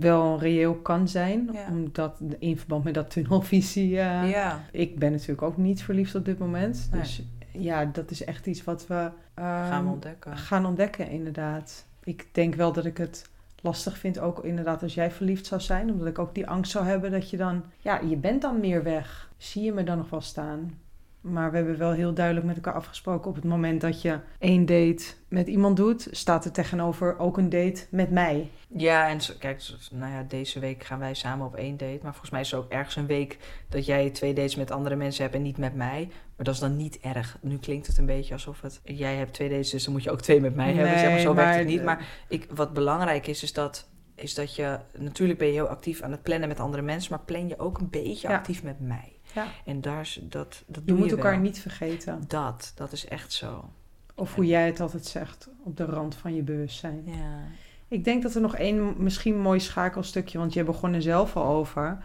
[0.00, 1.48] wel reëel kan zijn.
[1.52, 1.66] Ja.
[1.70, 3.98] Omdat in verband met dat tunnelvisie...
[3.98, 4.60] eh, ja.
[4.72, 6.88] Ik ben natuurlijk ook niet verliefd op dit moment.
[6.92, 7.00] Nee.
[7.00, 7.22] Dus
[7.52, 10.36] ja, dat is echt iets wat we ehm, Gaan ontdekken.
[10.36, 11.86] gaan ontdekken, inderdaad.
[12.04, 13.28] Ik denk wel dat ik het
[13.60, 15.90] lastig vind, ook inderdaad als jij verliefd zou zijn.
[15.90, 17.64] Omdat ik ook die angst zou hebben dat je dan...
[17.78, 19.30] Ja, je bent dan meer weg.
[19.36, 20.78] Zie je me dan nog wel staan?
[21.20, 23.30] Maar we hebben wel heel duidelijk met elkaar afgesproken...
[23.30, 26.08] op het moment dat je één date met iemand doet...
[26.10, 28.50] staat er tegenover ook een date met mij.
[28.68, 31.98] Ja, en kijk, nou ja, deze week gaan wij samen op één date.
[32.02, 34.96] Maar volgens mij is er ook ergens een week dat jij twee dates met andere
[34.96, 36.08] mensen hebt en niet met mij.
[36.36, 37.38] Maar dat is dan niet erg.
[37.40, 38.80] Nu klinkt het een beetje alsof het...
[38.84, 40.98] Jij hebt twee dates, dus dan moet je ook twee met mij hebben.
[40.98, 41.82] Zeg maar, zo werkt het niet.
[41.82, 44.78] Maar ik, wat belangrijk is, is dat, is dat je...
[44.98, 47.10] Natuurlijk ben je heel actief aan het plannen met andere mensen...
[47.12, 48.34] maar plan je ook een beetje Ja.
[48.34, 49.17] actief met mij.
[49.34, 49.46] Ja.
[49.64, 51.40] En daar is, dat, dat Je doe moet je elkaar wel.
[51.40, 52.24] niet vergeten.
[52.26, 53.70] Dat, dat is echt zo.
[54.14, 57.02] Of hoe jij het altijd zegt, op de rand van je bewustzijn.
[57.04, 57.42] Ja.
[57.88, 61.44] Ik denk dat er nog één misschien mooi schakelstukje, want je begon er zelf al
[61.54, 61.98] over.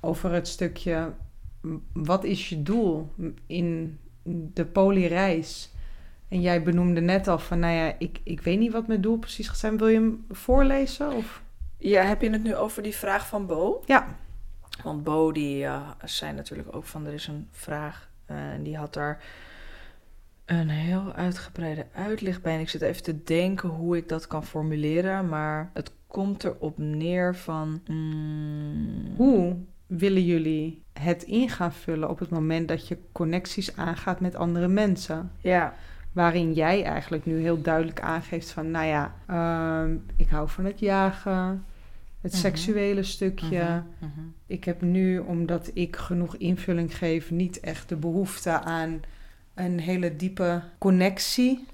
[0.00, 1.12] Over het stukje,
[1.92, 3.12] wat is je doel
[3.46, 3.98] in
[4.54, 5.70] de polyreis?
[6.28, 9.18] En jij benoemde net al van, nou ja, ik, ik weet niet wat mijn doel
[9.18, 9.78] precies gaat zijn.
[9.78, 11.12] Wil je hem voorlezen?
[11.12, 11.42] Of?
[11.80, 13.82] ja, heb je het nu over die vraag van Bo?
[13.86, 14.16] Ja,
[14.82, 18.10] Want Bo, die eh, zei natuurlijk ook van, er is een vraag.
[18.26, 19.22] eh, En die had daar
[20.44, 22.54] een heel uitgebreide uitleg bij.
[22.54, 25.28] En ik zit even te denken hoe ik dat kan formuleren.
[25.28, 27.80] Maar het komt erop neer van...
[27.86, 34.20] mm, hoe willen jullie het in gaan vullen op het moment dat je connecties aangaat
[34.20, 35.30] met andere mensen?
[35.40, 35.74] Ja,
[36.12, 40.78] Waarin jij eigenlijk nu heel duidelijk aangeeft van, nou ja, ehm, ik hou van het
[40.78, 41.64] jagen,
[42.20, 42.40] het Mhm.
[42.40, 43.62] seksuele stukje.
[43.64, 44.20] Mhm, mhm.
[44.46, 49.00] Ik heb nu, omdat ik genoeg invulling geef, niet echt de behoefte aan
[49.54, 51.66] een hele diepe connectie.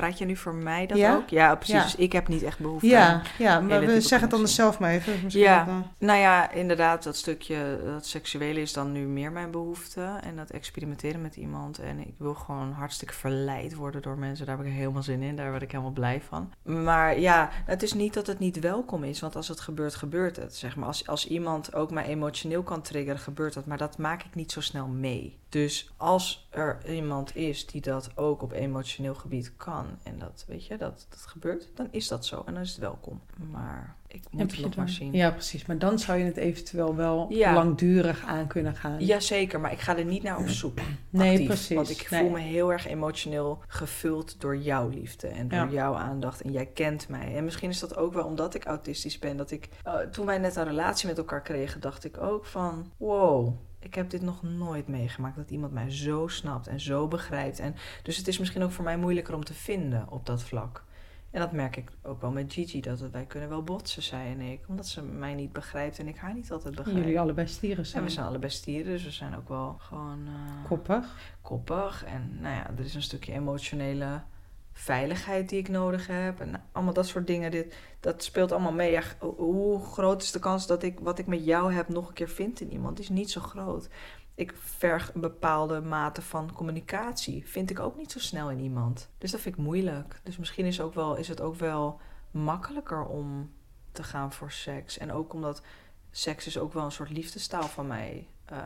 [0.00, 1.14] Praat je nu voor mij dat Ja?
[1.14, 1.28] ook?
[1.28, 1.74] Ja, precies.
[1.74, 1.82] Ja.
[1.82, 3.22] Dus ik heb niet echt behoefte aan...
[3.22, 5.12] Ja, ja, maar we zeggen het anders zelf maar even.
[5.22, 5.64] Misschien Ja.
[5.64, 10.18] dat, Nou ja, inderdaad, dat stukje, dat seksuele is dan nu meer mijn behoefte.
[10.22, 11.78] En dat experimenteren met iemand.
[11.78, 14.46] En ik wil gewoon hartstikke verleid worden door mensen.
[14.46, 15.36] Daar heb ik helemaal zin in.
[15.36, 16.52] Daar word ik helemaal blij van.
[16.62, 19.20] Maar ja, het is niet dat het niet welkom is.
[19.20, 20.56] Want als het gebeurt, gebeurt het.
[20.56, 20.86] Zeg maar.
[20.86, 23.66] als, als iemand ook mij emotioneel kan triggeren, gebeurt dat.
[23.66, 25.38] Maar dat maak ik niet zo snel mee.
[25.48, 29.86] Dus als er iemand is die dat ook op emotioneel gebied kan.
[30.02, 31.68] En dat, weet je, dat, dat gebeurt.
[31.74, 32.42] Dan is dat zo.
[32.46, 33.20] En dan is het welkom.
[33.50, 35.12] Maar ik moet heb het nog maar zien.
[35.12, 35.66] Ja, precies.
[35.66, 37.52] Maar dan zou je het eventueel wel Ja.
[37.54, 39.04] langdurig aan kunnen gaan.
[39.04, 40.78] Jazeker, maar ik ga er niet naar op zoek.
[41.10, 41.76] nee, precies.
[41.76, 42.20] Want ik Nee.
[42.20, 45.68] voel me heel erg emotioneel gevuld door jouw liefde en door Ja.
[45.70, 46.40] jouw aandacht.
[46.40, 47.36] En jij kent mij.
[47.36, 49.36] En misschien is dat ook wel omdat ik autistisch ben.
[49.36, 52.92] Dat ik, eh, toen wij net een relatie met elkaar kregen, dacht ik ook van...
[52.96, 55.36] Wow, ik heb dit nog nooit meegemaakt.
[55.36, 57.58] Dat iemand mij zo snapt en zo begrijpt.
[57.58, 60.84] En, dus het is misschien ook voor mij moeilijker om te vinden op dat vlak.
[61.30, 62.80] En dat merk ik ook wel met Gigi.
[62.80, 64.60] Dat het- wij kunnen wel botsen, zij en ik.
[64.68, 66.96] Omdat ze mij niet begrijpt en ik haar niet altijd begrijp.
[66.98, 68.04] Jullie allebei stieren En zijn.
[68.04, 70.26] we zijn allebei stieren, dus we zijn ook wel gewoon...
[70.26, 71.34] eh, koppig.
[71.42, 72.04] koppig.
[72.04, 74.22] En nou ja, er is een stukje emotionele
[74.72, 76.40] veiligheid die ik nodig heb.
[76.40, 77.50] En allemaal dat soort dingen.
[77.50, 78.90] Dit, dat speelt allemaal mee.
[78.90, 82.14] Ja, hoe groot is de kans dat ik wat ik met jou heb nog een
[82.14, 82.96] keer vind in iemand?
[82.96, 83.88] Die is niet zo groot.
[84.34, 87.48] Ik verg een bepaalde mate van communicatie.
[87.48, 89.08] Vind ik ook niet zo snel in iemand.
[89.18, 90.20] Dus dat vind ik moeilijk.
[90.22, 93.52] Dus misschien is, ook wel, is het ook wel makkelijker om
[93.92, 94.98] te gaan voor seks.
[94.98, 95.62] En ook omdat
[96.10, 98.28] seks is ook wel een soort liefdestaal van mij.
[98.52, 98.58] Uh,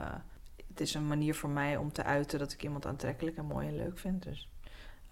[0.68, 3.68] het is een manier voor mij om te uiten dat ik iemand aantrekkelijk en mooi
[3.68, 4.22] en leuk vind.
[4.22, 4.48] Dus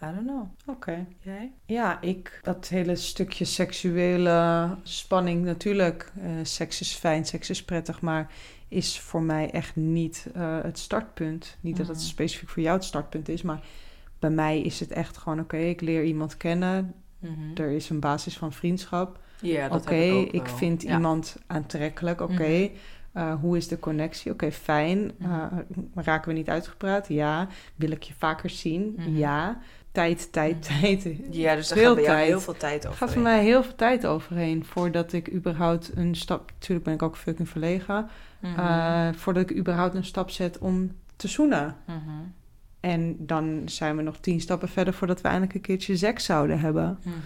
[0.02, 0.44] I don't know.
[0.66, 1.06] Oké.
[1.20, 1.52] Jij?
[1.66, 2.38] Ja, ik.
[2.42, 6.12] Dat hele stukje seksuele spanning, natuurlijk.
[6.18, 8.30] Uh, seks is fijn, seks is prettig, maar
[8.68, 11.56] is voor mij echt niet uh, het startpunt.
[11.60, 12.06] Niet dat het Mhm.
[12.06, 13.60] specifiek voor jou het startpunt is, maar
[14.18, 16.94] bij mij is het echt gewoon: oké, ik leer iemand kennen.
[17.18, 17.32] Mhm.
[17.62, 19.18] Er is een basis van vriendschap.
[19.40, 20.92] Ja, dat Oké, heb ik ook ik vind Ja.
[20.94, 22.20] iemand aantrekkelijk.
[22.20, 22.68] Oké, Mhm.
[23.12, 24.32] eh, hoe is de connectie?
[24.32, 25.12] Oké, fijn.
[25.18, 25.30] Mhm.
[25.32, 25.58] Eh,
[25.94, 27.08] raken we niet uitgepraat?
[27.08, 27.48] Ja.
[27.76, 28.94] Wil ik je vaker zien?
[28.96, 29.16] Mhm.
[29.16, 29.60] Ja.
[29.92, 30.80] Tijd, tijd, Mhm.
[30.80, 31.02] tijd.
[31.30, 32.28] Ja, dus daar Veel gaat bij jou tijd.
[32.28, 32.98] heel veel tijd Er over.
[33.00, 36.50] gaat voor mij heel veel tijd overheen voordat ik überhaupt een stap.
[36.52, 38.08] Natuurlijk ben ik ook fucking verlegen.
[38.40, 38.58] Mhm.
[38.60, 41.76] eh, voordat ik überhaupt een stap zet om te zoenen.
[41.86, 41.98] Mhm.
[42.80, 46.60] En dan zijn we nog tien stappen verder voordat we eindelijk een keertje seks zouden
[46.60, 46.98] hebben.
[47.02, 47.16] Mhm.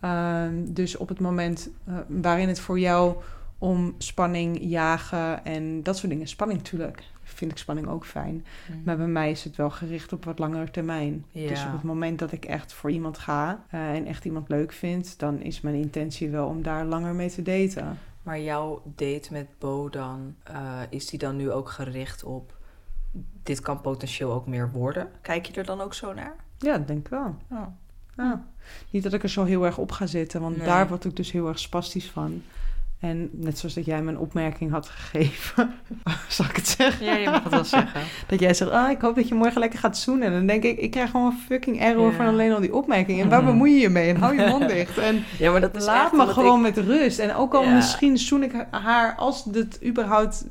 [0.00, 3.16] Ehm, dus op het moment eh, waarin het voor jou
[3.64, 6.28] om spanning, jagen en dat soort dingen.
[6.28, 7.02] Spanning, natuurlijk.
[7.22, 8.46] Vind ik spanning ook fijn.
[8.68, 8.78] Mhm.
[8.84, 11.24] Maar bij mij is het wel gericht op wat langere termijn.
[11.30, 11.48] Ja.
[11.48, 14.72] Dus op het moment dat ik echt voor iemand ga eh, en echt iemand leuk
[14.72, 17.98] vind, dan is mijn intentie wel om daar langer mee te daten.
[18.22, 22.56] Maar jouw date met Bo dan, eh, is die dan nu ook gericht op...
[23.42, 25.08] Dit kan potentieel ook meer worden.
[25.20, 26.36] Kijk je er dan ook zo naar?
[26.58, 27.36] Ja, dat denk ik wel.
[27.50, 27.76] Ja.
[28.16, 28.46] Ja.
[28.90, 30.66] Niet dat ik er zo heel erg op ga zitten, want Nee.
[30.66, 32.42] daar word ik dus heel erg spastisch van.
[33.04, 35.74] En net zoals dat jij me een opmerking had gegeven,
[36.28, 37.06] zal ik het zeggen?
[37.06, 38.00] Ja, je mag het wel zeggen.
[38.26, 40.26] Dat jij zegt, ah, ik hoop dat je morgen lekker gaat zoenen.
[40.26, 42.16] En dan denk ik, ik krijg gewoon een fucking error Ja.
[42.16, 43.24] van alleen al die opmerkingen.
[43.24, 43.50] En waar Mhm.
[43.50, 44.08] bemoei je je mee?
[44.08, 44.98] En hou je mond dicht.
[44.98, 47.18] En Ja, maar dat is laat me gewoon ik- met rust.
[47.18, 47.74] En ook al Ja.
[47.74, 50.44] misschien zoen ik haar, als dit überhaupt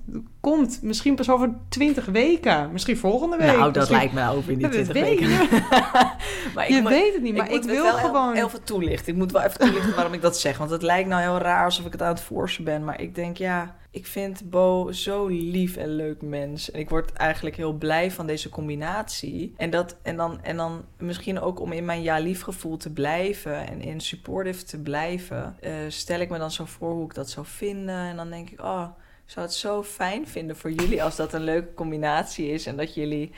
[0.52, 2.72] komt, misschien pas over twintig weken.
[2.72, 3.48] Misschien volgende week.
[3.48, 5.30] Nou, dat Misschien- lijkt me over in die Ja, dat 20 weet weken.
[5.30, 5.62] je.
[6.56, 8.34] maar Je moet- weet het niet, maar ik, wil wel gewoon...
[8.36, 9.12] Heel veel toelichten.
[9.14, 10.58] Ik moet wel even toelichten waarom ik dat zeg.
[10.58, 12.84] Want het lijkt nou heel raar alsof ik het aan het forsen ben.
[12.84, 16.72] Maar ik denk, ja, ik vind Bo zo lief en leuk mens.
[16.72, 19.54] En ik word eigenlijk heel blij van deze combinatie.
[19.58, 23.68] En, dat, en, dan, en dan misschien ook om in mijn ja-lief gevoel te blijven.
[23.68, 25.56] En in supportive te blijven.
[25.60, 27.96] eh, stel ik me dan zo voor hoe ik dat zou vinden.
[27.96, 28.86] En dan denk ik, oh,
[29.34, 32.66] zou het zo fijn vinden voor jullie als dat een leuke combinatie is.
[32.66, 33.32] En dat jullie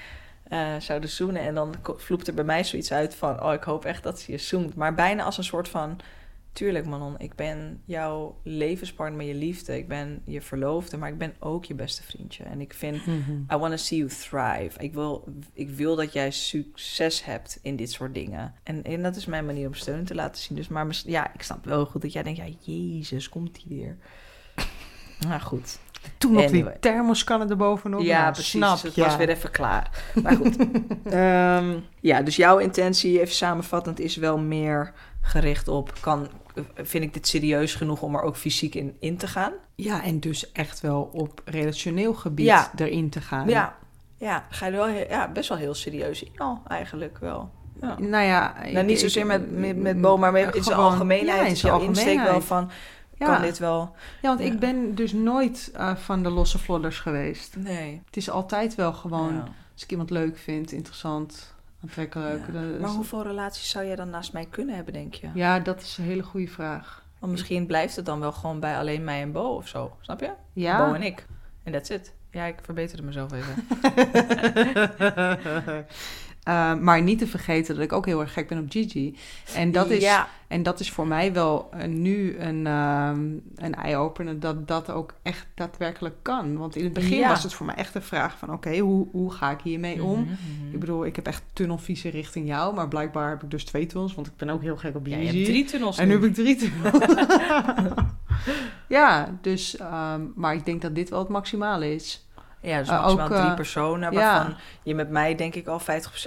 [0.43, 1.41] eh, zouden zoenen.
[1.41, 3.43] En dan vloept er bij mij zoiets uit van...
[3.43, 4.75] oh, ik hoop echt dat ze je zoent.
[4.75, 5.99] Maar bijna als een soort van...
[6.51, 9.77] tuurlijk Manon, ik ben jouw levenspartner, je liefde.
[9.77, 12.43] Ik ben je verloofde, maar ik ben ook je beste vriendje.
[12.43, 13.05] En ik vind...
[13.05, 13.31] Mhm.
[13.53, 14.79] I want to see you thrive.
[14.79, 18.53] Ik wil, ik wil dat jij succes hebt in dit soort dingen.
[18.63, 20.57] En, en dat is mijn manier om steun te laten zien.
[20.57, 22.39] Dus maar ja, ik snap wel goed dat jij denkt...
[22.39, 23.97] ja, jezus, komt die weer?
[25.19, 25.79] Nou goed.
[26.17, 26.71] Toen nog Anyway.
[26.71, 28.01] die thermoskannen erbovenop.
[28.01, 28.49] Ja, Nou, precies.
[28.49, 29.03] Snap, het ja.
[29.05, 29.89] was weer even klaar.
[30.23, 30.55] Maar goed.
[31.09, 35.93] Ehm, ja, dus jouw intentie, even samenvattend, is wel meer gericht op...
[35.99, 36.27] Kan,
[36.75, 39.51] vind ik dit serieus genoeg om er ook fysiek in, in te gaan?
[39.75, 42.71] Ja, en dus echt wel op relationeel gebied Ja.
[42.75, 43.49] erin te gaan.
[43.49, 43.75] Ja,
[44.17, 47.49] ja ga je er wel heel- ja, best wel heel serieus in al, eigenlijk wel.
[47.81, 47.95] Ja.
[47.99, 48.53] Nou ja...
[48.71, 51.39] nou, niet zozeer met, met, met Bo, maar met, in zijn algemeenheid.
[51.39, 52.43] Ja, in zijn jouw insteek wel algemeenheid.
[52.43, 52.69] van,
[53.17, 53.25] Ja.
[53.33, 53.95] kan dit wel?
[54.21, 54.45] Ja, want Ja.
[54.45, 57.55] ik ben dus nooit eh, van de losse vlodders geweest.
[57.57, 58.01] Nee.
[58.05, 59.47] Het is altijd wel gewoon, Ja.
[59.73, 62.43] als ik iemand leuk vind, interessant, aantrekkelijk.
[62.53, 62.59] Ja.
[62.61, 65.27] is- Maar hoeveel relaties zou jij dan naast mij kunnen hebben, denk je?
[65.33, 67.03] Ja, dat is een hele goede vraag.
[67.19, 69.97] Want misschien blijft het dan wel gewoon bij alleen mij en Bo of zo.
[70.01, 70.31] Snap je?
[70.53, 70.87] Ja.
[70.87, 71.25] Bo en ik.
[71.63, 72.13] En that's it.
[72.31, 73.55] Ja, ik verbeterde mezelf even.
[76.45, 79.15] Eh, maar niet te vergeten dat ik ook heel erg gek ben op Gigi.
[79.55, 80.27] En dat is, Ja.
[80.47, 83.19] en dat is voor mij wel nu een, ehm
[83.55, 86.57] een eye-opener dat dat ook echt daadwerkelijk kan.
[86.57, 87.27] Want in het begin Ja.
[87.27, 88.53] was het voor mij echt een vraag van...
[88.53, 90.19] oké, hoe, hoe ga ik hiermee om?
[90.19, 90.73] Mhm, mhm.
[90.73, 92.75] Ik bedoel, ik heb echt tunnelvisie richting jou...
[92.75, 94.15] maar blijkbaar heb ik dus twee tunnels...
[94.15, 95.27] want ik ben ook heel gek op Ja, Gigi.
[95.27, 97.05] je hebt drie tunnels En nu heb ik drie tunnels.
[98.87, 99.77] ja, dus...
[99.77, 102.25] ehm, maar ik denk dat dit wel het maximale is.
[102.65, 104.11] Ja, dus maximaal ook, drie eh, personen.
[104.11, 104.33] ja.
[104.37, 105.83] Waarvan je met mij denk ik al 50%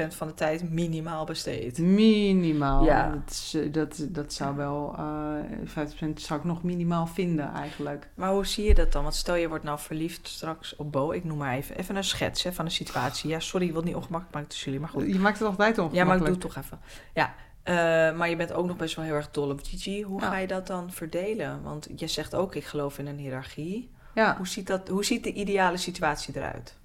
[0.09, 1.79] van de tijd minimaal besteedt.
[1.79, 2.85] Minimaal.
[2.85, 3.09] Ja.
[3.11, 4.95] Dat, is, eh, dat, dat zou wel...
[4.99, 8.09] eh 50% zou ik nog minimaal vinden eigenlijk.
[8.15, 9.03] Maar hoe zie je dat dan?
[9.03, 11.11] Want stel je wordt nou verliefd straks op Bo.
[11.13, 13.31] Ik noem maar even, even een schets hè, van een situatie.
[13.31, 14.87] Ja, sorry, ik wil het niet ongemakkelijk maken tussen jullie.
[14.87, 15.13] Maar goed.
[15.15, 16.43] Je maakt het altijd Ja, maar ik doe ongemakkelijk.
[16.43, 16.81] het toch even.
[17.15, 20.03] Ja, maar je bent ook nog best wel heel erg dol op Gigi.
[20.03, 20.27] Hoe Ja.
[20.31, 21.63] ga je dat dan verdelen?
[21.63, 23.91] Want je zegt ook, ik geloof in een hiërarchie.
[24.15, 26.77] Ja, Hoe ziet, dat, hoe ziet de ideale situatie eruit?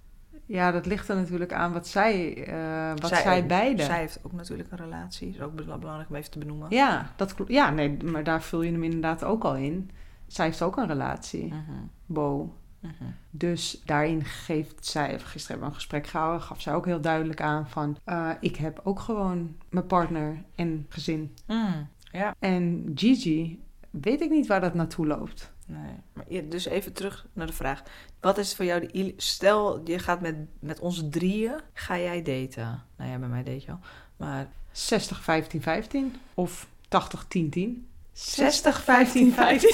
[0.45, 3.86] Ja, dat ligt er natuurlijk aan wat zij, eh, wat zij, Zij- beiden.
[3.86, 5.30] Zij heeft ook natuurlijk een relatie.
[5.30, 6.67] Is ook bela- belangrijk om even te benoemen.
[6.69, 7.36] Ja, dat.
[7.47, 9.89] Ja, nee, maar daar vul je hem inderdaad ook al in.
[10.28, 11.71] Zij heeft ook een relatie, Mhm,
[12.05, 12.55] Bo.
[12.80, 12.93] mhm.
[13.30, 17.41] Dus daarin geeft zij, gisteren hebben we een gesprek gehouden, gaf zij ook heel duidelijk
[17.41, 21.34] aan van, eh, ik heb ook gewoon mijn partner en gezin.
[21.47, 25.53] Mm, Ja, En Gigi, weet ik niet waar dat naartoe loopt.
[25.68, 25.95] Nee.
[26.14, 27.82] Maar je- dus even terug naar de vraag.
[28.22, 29.14] Wat is voor jou de...
[29.18, 32.84] Stel, je gaat met, met ons drieën, ga jij daten?
[32.97, 33.80] Nou ja, bij mij date je al.
[34.18, 37.88] Maar 60, 15, 15 of 80, 10, 10.
[38.14, 39.70] 60, 15, 15.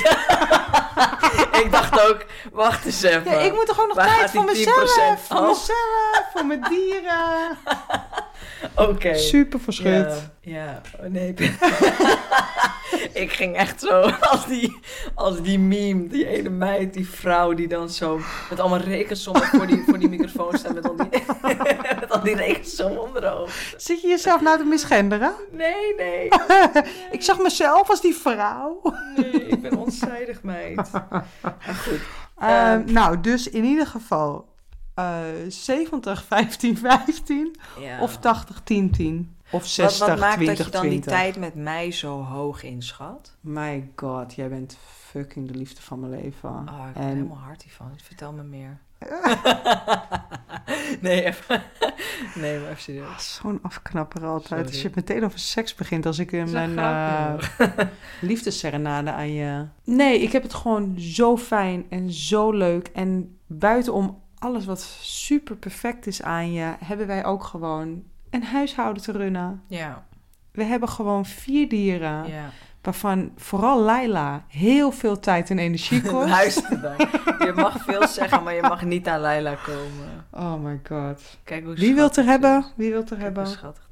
[1.64, 3.32] ik dacht ook, wacht eens even.
[3.32, 5.20] Ja, ik moet er gewoon nog Waar tijd voor mezelf.
[5.20, 7.58] 10% Voor mezelf, voor mijn dieren.
[8.90, 9.16] Oké.
[9.18, 10.30] Super verschut.
[10.42, 10.82] Ja, ja.
[11.00, 11.34] Oh, nee.
[13.24, 14.80] ik ging echt zo als die,
[15.16, 18.20] als die meme, die ene meid, die vrouw die dan zo
[18.50, 21.10] met allemaal rekensommen voor die, voor die microfoon staat met al die,
[22.00, 23.48] met al die rekensommen onder de.
[23.78, 25.34] Zit je jezelf nou te misgenderen?
[25.52, 26.30] Nee, nee,
[27.12, 28.82] Ik zag mezelf als die vrouw.
[29.16, 30.92] nee, ik ben onzijdig meid.
[30.92, 31.26] Maar
[31.84, 32.00] goed,
[32.40, 34.48] Ehm, nou, dus in ieder geval
[34.94, 35.18] eh
[35.48, 38.02] 70, 15, 15 ja.
[38.02, 39.38] of 80, 10, 10.
[39.52, 41.04] Of 60, wat, wat maakt 20, dat je dan 20.
[41.04, 43.38] die tijd met mij zo hoog inschat?
[43.42, 44.78] My god, jij bent
[45.10, 46.50] fucking de liefde van mijn leven.
[46.50, 47.92] Oh, ik ben en helemaal hard hiervan.
[48.04, 48.80] Vertel me meer.
[51.02, 51.64] nee, even.
[52.36, 53.08] Nee, maar even serieus.
[53.08, 54.46] Ah, zo'n afknapper altijd.
[54.48, 54.66] Sorry.
[54.66, 57.34] Als je meteen over seks begint, als ik in mijn eh
[58.22, 59.66] liefdesserenade aan je...
[59.84, 62.88] Nee, ik heb het gewoon zo fijn en zo leuk.
[62.88, 69.04] En buitenom alles wat super perfect is aan je, hebben wij ook gewoon een huishouden
[69.04, 69.64] te runnen.
[69.68, 70.06] Ja,
[70.52, 72.50] We hebben gewoon vier dieren, ja.
[72.82, 76.30] waarvan vooral Laila heel veel tijd en energie kost.
[76.30, 76.96] Luister dan.
[77.48, 80.26] Je mag veel zeggen, maar je mag niet aan Laila komen.
[80.32, 81.38] Oh my god.
[81.44, 82.66] Kijk hoe Wie wil het er hebben?
[82.76, 83.44] Wie wil het er Kijk hebben?
[83.46, 83.88] hoe schattig.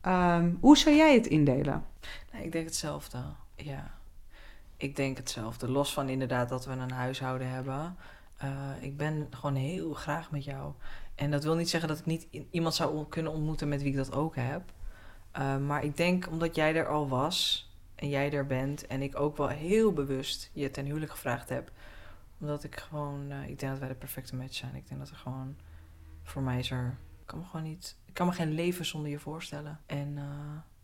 [0.00, 1.84] Ehm, hoe zou jij het indelen?
[2.32, 3.18] Nee, ik denk hetzelfde.
[3.56, 3.90] Ja.
[4.76, 5.70] Ik denk hetzelfde.
[5.70, 7.96] Los van inderdaad dat we een huishouden hebben.
[8.36, 8.50] Eh,
[8.80, 10.72] ik ben gewoon heel graag met jou.
[11.18, 13.96] En dat wil niet zeggen dat ik niet iemand zou kunnen ontmoeten met wie ik
[13.96, 14.62] dat ook heb.
[15.30, 19.20] Eh, maar ik denk omdat jij er al was en jij er bent en ik
[19.20, 21.70] ook wel heel bewust je ten huwelijk gevraagd heb.
[22.40, 24.74] Omdat ik gewoon, eh, ik denk dat wij de perfecte match zijn.
[24.74, 25.56] Ik denk dat er gewoon,
[26.22, 29.10] voor mij is er, ik kan me gewoon niet, ik kan me geen leven zonder
[29.10, 29.80] je voorstellen.
[29.86, 30.24] En eh,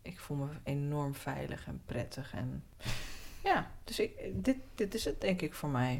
[0.01, 2.33] ik voel me enorm veilig en prettig.
[2.33, 2.63] En
[3.43, 5.99] ja, dus ik, dit, dit is het denk ik voor mij.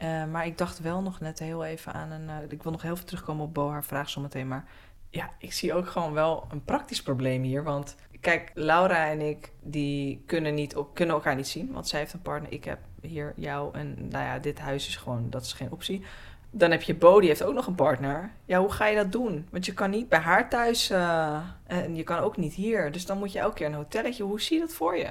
[0.00, 2.28] Eh, maar ik dacht wel nog net heel even aan een.
[2.28, 4.48] eh, ik wil nog heel veel terugkomen op Bo, haar vraag zometeen.
[4.48, 4.64] Maar
[5.10, 7.62] ja, ik zie ook gewoon wel een praktisch probleem hier.
[7.62, 11.72] Want kijk, Laura en ik, die kunnen, niet, kunnen elkaar niet zien.
[11.72, 13.74] Want zij heeft een partner, ik heb hier jou.
[13.74, 16.02] En nou ja, dit huis is gewoon, dat is geen optie.
[16.50, 18.30] Dan heb je Bo, die heeft ook nog een partner.
[18.44, 19.46] Ja, hoe ga je dat doen?
[19.50, 22.92] Want je kan niet bij haar thuis eh, en je kan ook niet hier.
[22.92, 24.22] Dus dan moet je elke keer een hotelletje.
[24.22, 25.08] Hoe zie je dat voor je?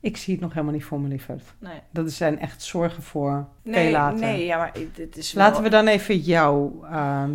[0.00, 1.42] Ik zie het nog helemaal niet voor me, lieverd.
[1.58, 4.18] Nee, Dat zijn echt zorgen voor veel nee, later.
[4.18, 7.32] nee ja, maar dit is Laten we dan even jouw ehm,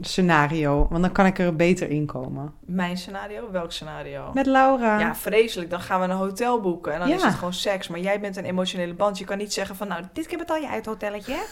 [0.00, 2.54] scenario, want dan kan ik er beter in komen.
[2.60, 3.50] Mijn scenario?
[3.50, 4.30] Welk scenario?
[4.34, 4.98] Met Laura.
[4.98, 5.70] Ja, vreselijk.
[5.70, 7.88] Dan gaan we een hotel boeken en dan is het gewoon seks.
[7.88, 9.18] Maar jij bent een emotionele band.
[9.18, 11.36] Je kan niet zeggen van, nou, dit keer betaal je uit het hotelletje.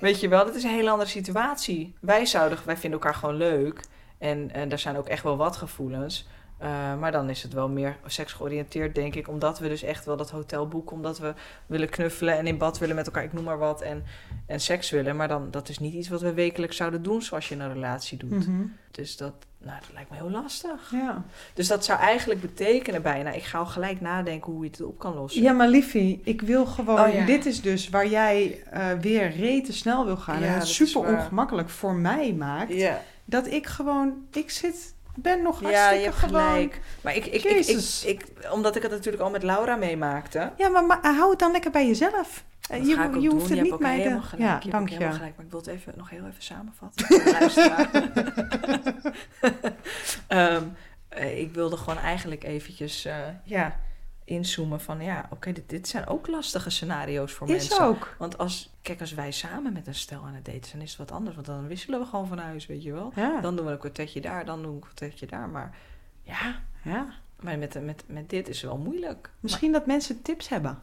[0.00, 1.94] Weet je wel, dat is een hele andere situatie.
[2.00, 3.80] Wij zouden, wij vinden elkaar gewoon leuk.
[4.18, 6.28] En, en daar zijn ook echt wel wat gevoelens.
[6.60, 9.28] Eh, maar dan is het wel meer seksgeoriënteerd, denk ik.
[9.28, 10.96] Omdat we dus echt wel dat hotel boeken.
[10.96, 11.34] Omdat we
[11.66, 13.24] willen knuffelen en in bad willen met elkaar.
[13.24, 13.80] Ik noem maar wat.
[13.80, 14.04] En,
[14.46, 15.16] en seks willen.
[15.16, 17.72] Maar dan, dat is niet iets wat we wekelijks zouden doen zoals je in een
[17.72, 18.46] relatie doet.
[18.46, 18.62] Mhm.
[18.90, 20.90] Dus dat, nou, dat lijkt me heel lastig.
[20.90, 21.24] ja.
[21.54, 23.30] Dus dat zou eigenlijk betekenen bijna...
[23.30, 25.42] Ik ga al gelijk nadenken hoe je het op kan lossen.
[25.42, 27.00] Ja, maar liefie, ik wil gewoon...
[27.00, 27.26] Oh, ja.
[27.26, 30.40] Dit is dus waar jij eh, weer rete snel wil gaan.
[30.40, 32.72] Ja, en het super ongemakkelijk voor mij maakt.
[32.72, 33.00] ja.
[33.24, 34.26] Dat ik gewoon...
[34.32, 34.94] Ik zit...
[35.14, 36.40] Ben nog ja, hartstikke je hebt gewoon...
[36.40, 36.80] gelijk.
[37.00, 37.44] Maar ik, ik,
[38.04, 40.52] ik, omdat ik het natuurlijk al met Laura meemaakte...
[40.56, 42.44] Ja, maar, maar hou het dan lekker bij jezelf.
[42.70, 44.26] Eh, Dat je ga ik ook je hoeft het hebt niet mij helemaal te...
[44.26, 44.48] gelijk.
[44.48, 44.94] Ja, je dank je.
[44.94, 45.36] helemaal gelijk.
[45.36, 47.06] Maar ik wil het even, nog heel even samenvatten.
[51.08, 53.76] eh, ik wilde gewoon eigenlijk eventjes eh, ja,
[54.30, 55.00] inzoomen van...
[55.00, 57.84] Ja, oké, dit, dit zijn ook lastige scenario's voor Is mensen.
[57.84, 58.14] ook.
[58.18, 60.98] Want als, kijk, als wij samen met een stel aan het daten zijn, is het
[60.98, 61.34] wat anders.
[61.34, 63.12] Want dan wisselen we gewoon van huis, weet je wel.
[63.14, 63.40] Ja.
[63.40, 65.48] Dan doen we een kwartetje daar, dan doen we een kwartetje daar.
[65.48, 65.76] Maar
[66.22, 67.06] ja, ja.
[67.40, 69.30] maar met, met, met dit is het wel moeilijk.
[69.40, 70.78] Misschien dat mensen tips hebben.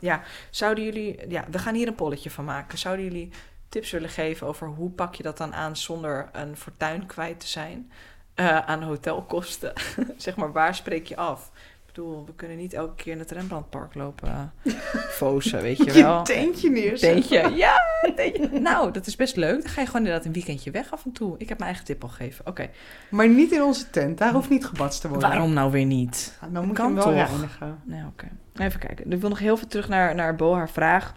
[0.50, 2.78] Zouden jullie, ja, we gaan hier een polletje van maken.
[2.78, 3.32] Zouden jullie
[3.70, 7.48] tips willen geven over hoe pak je dat dan aan zonder een fortuin kwijt te
[7.48, 7.92] zijn?
[8.38, 9.74] Eh, aan hotelkosten.
[10.18, 11.52] zeg maar, waar spreek je af?
[11.98, 14.54] Bedoel, we kunnen niet elke keer in het Rembrandtpark lopen
[15.20, 16.18] fozen, weet je wel.
[16.18, 17.30] Je teentje neerzetten.
[17.30, 17.76] Teentje, ja,
[18.16, 18.60] teentje.
[18.60, 19.62] Nou, dat is best leuk.
[19.62, 21.36] Dan ga je gewoon inderdaad een weekendje weg af en toe.
[21.38, 22.48] Ik heb mijn eigen tip al gegeven.
[22.48, 22.70] Oké.
[23.10, 24.18] Maar niet in onze tent.
[24.18, 25.30] Daar hoeft niet gebadst te worden.
[25.30, 26.38] Waarom nou weer niet?
[26.42, 27.30] Ja, dan moet Kan je hem wel toch?
[27.30, 27.80] reinigen.
[27.84, 28.28] Nee, oké.
[28.56, 29.12] Even kijken.
[29.12, 31.14] Ik wil nog heel veel terug naar, naar Bo, haar vraag.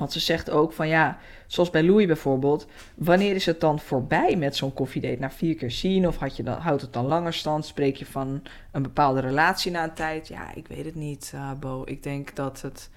[0.00, 2.66] Want ze zegt ook van ja, zoals bij Louis bijvoorbeeld.
[2.94, 5.20] Wanneer is het dan voorbij met zo'n koffiedate?
[5.20, 6.06] Na vier keer zien?
[6.06, 7.66] Of had je dan, houdt het dan langer stand?
[7.66, 8.42] Spreek je van
[8.72, 10.28] een bepaalde relatie na een tijd?
[10.28, 11.82] Ja, ik weet het niet, eh, Bo.
[11.84, 12.90] Ik denk dat het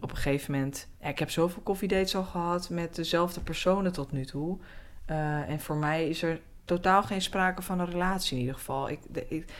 [0.00, 0.88] op een gegeven moment...
[1.00, 4.58] Ik heb zoveel koffiedates al gehad met dezelfde personen tot nu toe.
[5.04, 8.88] Eh, en voor mij is er totaal geen sprake van een relatie in ieder geval.
[8.90, 9.50] Ik, ik,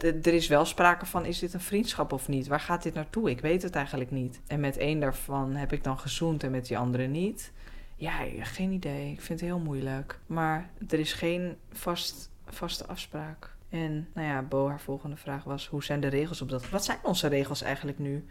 [0.00, 2.46] er is wel sprake van, is dit een vriendschap of niet?
[2.46, 3.30] Waar gaat dit naartoe?
[3.30, 4.40] Ik weet het eigenlijk niet.
[4.46, 7.52] En met één daarvan heb ik dan gezoend en met die andere niet.
[7.96, 9.12] Ja, geen idee.
[9.12, 10.18] Ik vind het heel moeilijk.
[10.26, 13.54] Maar er is geen vast, vaste afspraak.
[13.68, 16.68] En nou ja, Bo, haar volgende vraag was: hoe zijn de regels op dat?
[16.70, 18.26] Wat zijn onze regels eigenlijk nu?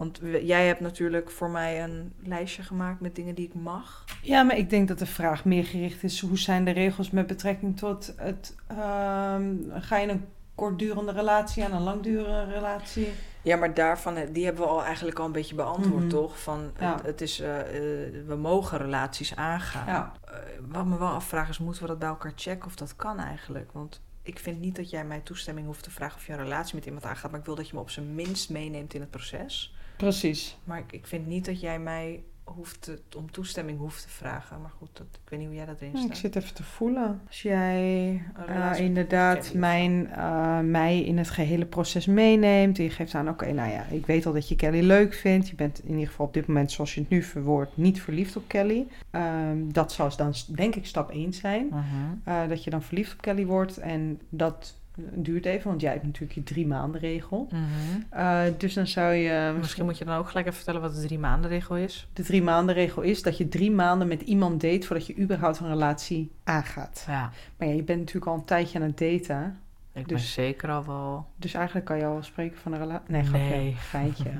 [0.00, 4.04] Want jij hebt natuurlijk voor mij een lijstje gemaakt met dingen die ik mag.
[4.22, 6.20] Ja, maar ik denk dat de vraag meer gericht is...
[6.20, 8.54] hoe zijn de regels met betrekking tot het...
[8.66, 10.24] ehm, ga je een
[10.54, 13.08] kortdurende relatie aan een langdurende relatie?
[13.42, 16.08] Ja, maar daarvan, eh, die hebben we al eigenlijk al een beetje beantwoord, Mhm.
[16.08, 16.40] toch?
[16.40, 16.94] Van Ja.
[16.94, 19.86] het, het is, eh, eh, we mogen relaties aangaan.
[19.86, 20.12] Ja.
[20.68, 23.72] Wat me wel afvraag is, moeten we dat bij elkaar checken of dat kan eigenlijk?
[23.72, 26.74] Want ik vind niet dat jij mij toestemming hoeft te vragen of je een relatie
[26.74, 29.10] met iemand aangaat, maar ik wil dat je me op zijn minst meeneemt in het
[29.10, 29.74] proces.
[30.00, 30.58] Precies.
[30.64, 34.60] Maar ik, vind niet dat jij mij hoeft te- om toestemming hoeft te vragen.
[34.60, 37.20] Maar goed, dat, ik weet niet hoe jij dat erin ik zit even te voelen.
[37.26, 42.78] Als jij eh, inderdaad mijn, eh, mij in het gehele proces meeneemt.
[42.78, 45.48] En je geeft aan, oké, nou ja, ik weet al dat je Kelly leuk vindt.
[45.48, 48.36] Je bent in ieder geval op dit moment, zoals je het nu verwoordt, niet verliefd
[48.36, 48.86] op Kelly.
[49.10, 51.68] Ehm, dat zou dan denk ik stap 1 zijn.
[52.24, 53.78] Eh, dat je dan verliefd op Kelly wordt.
[53.78, 57.48] En dat duurt even, want jij hebt natuurlijk je drie maanden regel.
[57.50, 57.60] Mhm.
[58.10, 59.54] Eh, dus dan zou je...
[59.58, 62.08] Misschien moet je dan ook gelijk even vertellen wat de drie maanden regel is.
[62.12, 65.58] De drie maanden regel is dat je drie maanden met iemand date voordat je überhaupt
[65.58, 67.04] een relatie aangaat.
[67.06, 69.58] Ja, Maar ja, je bent natuurlijk al een tijdje aan het daten.
[69.92, 71.26] ik ben Dus- zeker al wel...
[71.36, 73.12] Dus eigenlijk kan je al spreken van een relatie.
[73.12, 73.46] Nee, grapje.
[73.48, 73.74] Nee.
[73.78, 74.30] Geintje.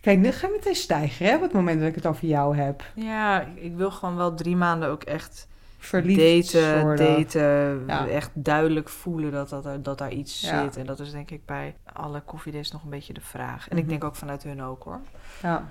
[0.00, 2.56] Kijk, nu ga je meteen stijgen hè, op het moment dat ik het over jou
[2.56, 2.84] heb.
[2.94, 5.48] Ja, ik wil gewoon wel drie maanden ook echt
[5.82, 7.06] Verliefd daten, worden.
[7.16, 7.84] daten.
[7.86, 8.06] Ja.
[8.08, 10.62] Echt duidelijk voelen dat, dat, er, dat daar iets Ja.
[10.62, 10.76] zit.
[10.76, 13.68] En dat is denk ik bij alle koffiedates nog een beetje de vraag.
[13.68, 13.90] En ik Mhm.
[13.90, 15.00] denk ook vanuit hun ook hoor.
[15.42, 15.70] Ja.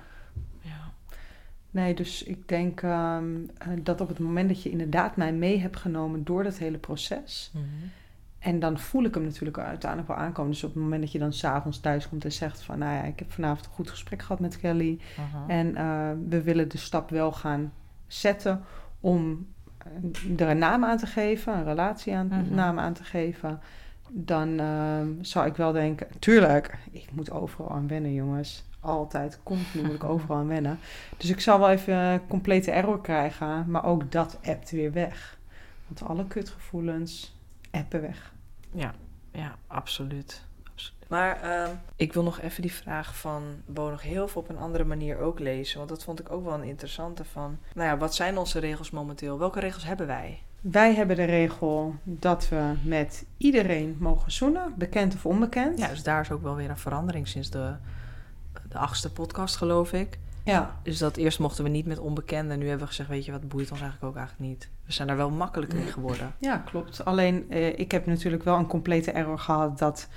[0.60, 0.92] Ja.
[1.70, 3.24] Nee, dus ik denk ehm,
[3.58, 6.78] eh, dat op het moment dat je inderdaad mij mee hebt genomen door dat hele
[6.78, 7.52] proces.
[8.38, 10.50] En dan voel ik hem natuurlijk uiteindelijk wel aankomen.
[10.52, 12.78] Dus op het moment dat je dan s'avonds thuis komt en zegt van...
[12.78, 15.00] nou ja, ik heb vanavond een goed gesprek gehad met Kelly.
[15.16, 15.50] Mhm.
[15.50, 17.72] En eh, we willen de stap wel gaan
[18.06, 18.64] zetten
[19.00, 19.46] om
[20.36, 22.54] er een naam aan te geven, een relatie aan, Mhm.
[22.54, 23.60] naam aan te geven.
[24.12, 28.64] Dan eh, zou ik wel denken, tuurlijk, ik moet overal aan wennen, jongens.
[28.80, 30.78] Altijd, continu moet ik overal aan wennen.
[31.16, 35.38] Dus ik zal wel even een complete error krijgen, maar ook dat appt weer weg.
[35.86, 37.36] Want alle kutgevoelens
[37.70, 38.32] appen weg.
[38.72, 38.94] Ja,
[39.32, 40.42] ja, absoluut.
[40.80, 41.08] Absoluut.
[41.08, 44.58] Maar ehm, ik wil nog even die vraag van Bo nog heel veel op een
[44.58, 45.76] andere manier ook lezen.
[45.76, 47.58] Want dat vond ik ook wel een interessante van...
[47.74, 49.38] Nou ja, wat zijn onze regels momenteel?
[49.38, 50.42] Welke regels hebben wij?
[50.60, 55.78] Wij hebben de regel dat we met iedereen mogen zoenen, bekend of onbekend.
[55.78, 57.74] Ja, dus daar is ook wel weer een verandering sinds de,
[58.68, 60.18] de achtste podcast, geloof ik.
[60.44, 60.78] ja.
[60.82, 62.58] Dus dat eerst mochten we niet met onbekenden.
[62.58, 64.68] Nu hebben we gezegd, weet je wat, boeit ons eigenlijk ook eigenlijk niet.
[64.86, 66.34] We zijn daar wel makkelijker in geworden.
[66.38, 67.04] Ja, klopt.
[67.04, 70.08] Alleen eh, ik heb natuurlijk wel een complete error gehad dat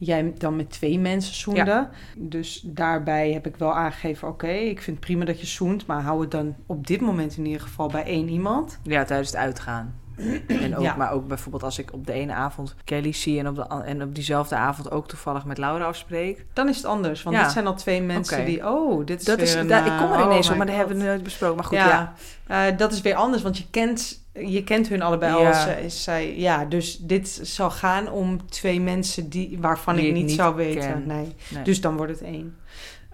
[0.00, 1.88] jij dan met twee mensen zoende.
[2.16, 6.20] Dus daarbij heb ik wel aangegeven, oké, ik vind prima dat je zoent, maar hou
[6.20, 8.78] het dan op dit moment in ieder geval bij één iemand.
[8.82, 9.94] Ja, tijdens het uitgaan.
[10.46, 10.94] En ook, Ja.
[10.96, 13.38] Maar ook bijvoorbeeld als ik op de ene avond Kelly zie...
[13.38, 16.44] en op, de, en op diezelfde avond ook toevallig met Laura afspreek.
[16.52, 17.42] Dan is het anders, want Ja.
[17.42, 19.92] dit zijn al twee mensen die, oh, dit is Dat weer is, een, daar, ik
[19.92, 21.56] eh, kom er oh ineens op, maar dat hebben we nooit besproken.
[21.56, 22.14] Maar goed, ja.
[22.48, 26.02] ja, eh, dat is weer anders, want je kent, je kent hun allebei eh, is
[26.02, 26.38] zij.
[26.38, 30.54] Ja, dus dit zal gaan om twee mensen die, waarvan Die ik niet, niet zou
[30.54, 31.02] weten.
[31.06, 31.34] Nee.
[31.64, 32.56] Dus dan wordt het één.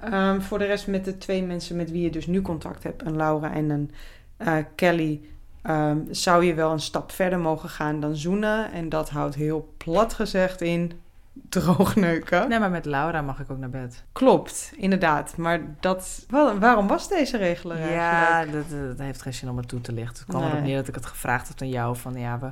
[0.01, 3.07] Ehm, voor de rest met de twee mensen met wie je dus nu contact hebt,
[3.07, 3.91] een Laura en een
[4.37, 5.21] eh, Kelly,
[5.67, 8.73] ehm, zou je wel een stap verder mogen gaan dan zoenen.
[8.73, 10.93] En dat houdt heel plat gezegd in
[11.49, 12.49] droogneuken.
[12.49, 14.05] nee, maar met Laura mag ik ook naar bed.
[14.13, 15.37] Klopt, inderdaad.
[15.37, 16.27] Maar dat,
[16.59, 18.69] waarom was deze regel er Ja, eigenlijk?
[18.71, 20.17] dat, dat heeft geen zin om het toe te lichten.
[20.19, 20.51] Het kwam Nee.
[20.51, 21.97] erop neer dat ik het gevraagd had aan jou.
[21.97, 22.51] Van ja, we,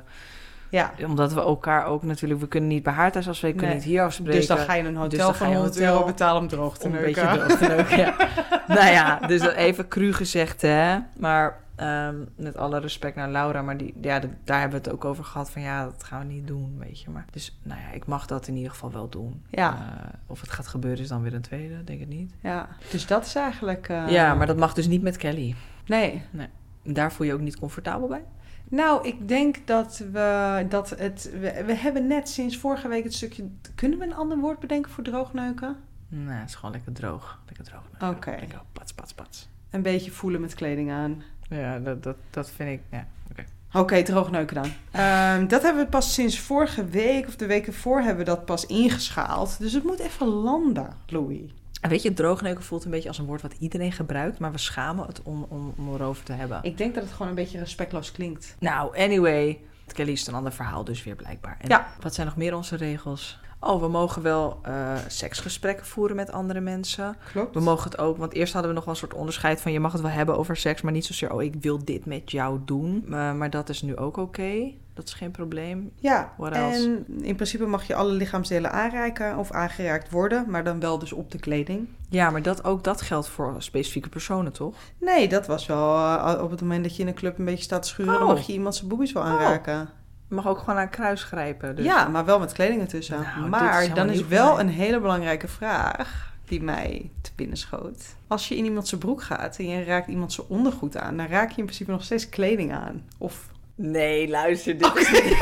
[0.69, 0.91] Ja.
[1.05, 2.39] Omdat we elkaar ook natuurlijk...
[2.41, 4.35] We kunnen niet bij haar thuis afspreken, we kunnen niet hier afspreken.
[4.39, 6.05] Dus dan ga je een Dus hotel dan van ga je een 100 hotel euro
[6.05, 7.23] betalen om droog te om een neuken.
[7.23, 8.15] beetje droog te neuken, ja.
[8.75, 10.97] nou ja, dus dat even cru gezegd, hè.
[11.17, 15.05] Maar ehm, met alle respect naar Laura, maar die, ja, daar hebben we het ook
[15.05, 17.09] over gehad van ja, dat gaan we niet doen, weet je.
[17.09, 19.43] Maar, dus nou ja, ik mag dat in ieder geval wel doen.
[19.49, 19.73] Ja.
[19.73, 22.33] Eh, of het gaat gebeuren is dan weer een tweede, denk ik niet.
[22.41, 23.89] Ja, dus dat is eigenlijk...
[23.89, 25.55] eh, ja, maar dat mag dus niet met Kelly.
[25.85, 26.23] Nee.
[26.83, 28.23] Daar voel je ook niet comfortabel bij?
[28.69, 31.29] Nou, ik denk dat we dat het...
[31.39, 33.49] We, we hebben net sinds vorige week het stukje...
[33.75, 35.75] Kunnen we een ander woord bedenken voor droogneuken?
[36.07, 37.39] Nee, het is gewoon lekker droog.
[37.45, 38.11] Lekker droog.
[38.15, 38.29] Oké.
[38.29, 39.49] Lekker pats, pats, pats.
[39.69, 41.23] Een beetje voelen met kleding aan.
[41.49, 43.07] Ja, dat, dat, dat vind ik, ja.
[43.73, 44.71] Oké, droogneuken dan.
[44.91, 48.45] Ehm, dat hebben we pas sinds vorige week of de week ervoor hebben we dat
[48.45, 49.59] pas ingeschaald.
[49.59, 51.51] Dus het moet even landen, Louis.
[51.81, 54.57] En weet je, droogneuken voelt een beetje als een woord wat iedereen gebruikt, maar we
[54.57, 56.59] schamen het om, om, om erover te hebben.
[56.61, 58.55] Ik denk dat het gewoon een beetje respectloos klinkt.
[58.59, 59.59] Nou, anyway.
[59.93, 61.57] Kelly is een ander verhaal dus weer blijkbaar.
[61.59, 61.87] En Ja.
[61.99, 63.39] Wat zijn nog meer onze regels?
[63.59, 67.17] Oh, we mogen wel eh, seksgesprekken voeren met andere mensen.
[67.31, 67.53] Klopt.
[67.53, 69.71] We mogen het ook, want eerst hadden we nog wel een soort onderscheid van...
[69.71, 71.33] je mag het wel hebben over seks, maar niet zozeer...
[71.33, 73.03] oh, ik wil dit met jou doen.
[73.11, 74.71] Eh, maar dat is nu ook oké.
[74.93, 75.91] Dat is geen probleem.
[75.95, 77.03] Ja, What else?
[77.07, 81.13] en in principe mag je alle lichaamsdelen aanreiken of aangeraakt worden, maar dan wel dus
[81.13, 81.87] op de kleding.
[82.09, 84.75] Ja, maar dat, ook dat geldt voor specifieke personen, toch?
[84.99, 87.63] Nee, dat was wel eh, op het moment dat je in een club een beetje
[87.63, 88.27] staat te schuren, Oh.
[88.27, 89.73] mag je iemand zijn boobies wel aanraken.
[89.79, 89.85] Je
[90.27, 91.75] mag ook gewoon aan een kruis grijpen.
[91.75, 91.85] Dus.
[91.85, 93.21] Ja, maar wel met kleding ertussen.
[93.21, 94.63] Nou, is maar dan is wel mij.
[94.63, 98.15] een hele belangrijke vraag die mij te binnen schoot.
[98.27, 101.27] Als je in iemand zijn broek gaat en je raakt iemand zijn ondergoed aan, dan
[101.27, 103.03] raak je in principe nog steeds kleding aan.
[103.17, 105.37] Of Nee, luister, dit is niet...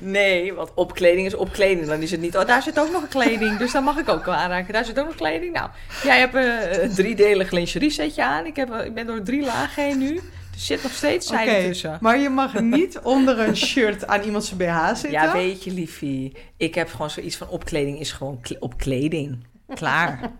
[0.16, 1.86] nee, want opkleding is opkleding.
[1.86, 4.08] Dan is het niet, oh, daar zit ook nog een kleding, dus dan mag ik
[4.08, 4.72] ook wel aanraken.
[4.72, 5.52] Daar zit ook nog kleding.
[5.52, 5.70] Nou,
[6.02, 6.34] jij hebt
[6.82, 8.46] een driedelig lingerie setje aan.
[8.46, 10.20] Ik, heb, ik ben door drie lagen heen nu.
[10.56, 11.98] Er zit nog steeds Oké, tussen.
[12.00, 15.10] maar je mag niet onder een shirt aan iemand zijn BH zitten.
[15.10, 16.32] Ja, weet je, liefie.
[16.56, 19.44] Ik heb gewoon zoiets van opkleding is gewoon kle- opkleding.
[19.74, 20.30] Klaar.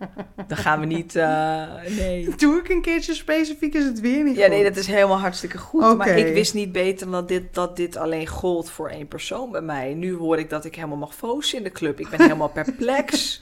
[0.47, 1.15] Dan gaan we niet...
[1.15, 1.63] eh,
[1.97, 2.35] nee.
[2.35, 4.53] Doe ik een keertje specifiek, is het weer niet Ja, goed.
[4.53, 5.97] nee, dat is helemaal hartstikke goed.
[5.97, 9.61] Maar ik wist niet beter dat dit, dat dit alleen gold voor één persoon bij
[9.61, 9.93] mij.
[9.93, 11.99] Nu hoor ik dat ik helemaal mag focussen in de club.
[11.99, 13.41] Ik ben helemaal perplex.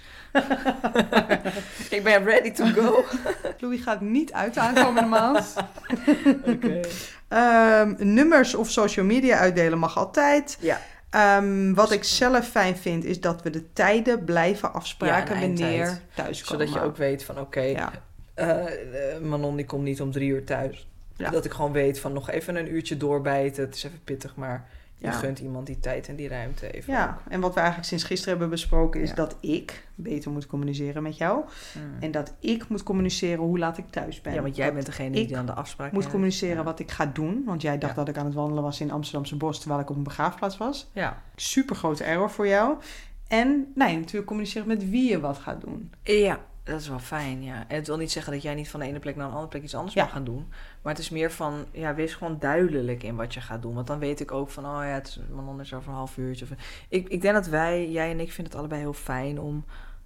[1.89, 3.03] Ik ben ready to go.
[3.59, 5.53] Louis gaat niet uit aankomende maand.
[6.53, 6.79] Oké.
[7.27, 10.57] Ehm, nummers of social media uitdelen mag altijd.
[10.59, 10.81] Ja.
[11.09, 16.01] Ehm, wat ik zelf fijn vind, is dat we de tijden blijven afspraken Ja, wanneer
[16.15, 16.67] thuiskomen.
[16.67, 17.91] Zodat je ook weet van oké, Ja.
[18.33, 18.65] eh,
[19.15, 20.87] eh, Manon die komt niet om drie uur thuis.
[21.17, 21.29] Ja.
[21.29, 23.63] Dat ik gewoon weet van nog even een uurtje doorbijten.
[23.65, 24.67] Het is even pittig, maar
[25.05, 26.93] je gunt iemand die tijd en die ruimte even.
[26.93, 31.03] Ja, en wat we eigenlijk sinds gisteren hebben besproken is dat ik beter moet communiceren
[31.03, 31.43] met jou.
[31.77, 31.81] Mm.
[31.99, 34.33] En dat ik moet communiceren hoe laat ik thuis ben.
[34.33, 36.13] Ja, want jij Dat bent degene die dan de afspraak moet heeft.
[36.13, 37.43] communiceren wat ik ga doen.
[37.45, 39.95] Want jij dacht dat ik aan het wandelen was in Amsterdamse Bos terwijl ik op
[39.95, 40.89] een begraafplaats was.
[40.91, 41.21] Ja.
[41.35, 42.77] Super grote error voor jou.
[43.27, 45.91] En nee, natuurlijk communiceren met wie je wat gaat doen.
[46.03, 47.65] Ja, dat is wel fijn, ja.
[47.67, 49.49] En het wil niet zeggen dat jij niet van de ene plek naar een andere
[49.49, 50.03] plek iets anders Ja.
[50.03, 50.47] mag gaan doen.
[50.81, 53.73] Maar het is meer van, ja, wees gewoon duidelijk in wat je gaat doen.
[53.73, 56.17] Want dan weet ik ook van, oh ja, het is, Manon is over een half
[56.17, 56.45] uurtje.
[56.45, 56.51] Of,
[56.89, 59.65] ik, ik denk dat wij, jij en ik, vinden het allebei heel fijn om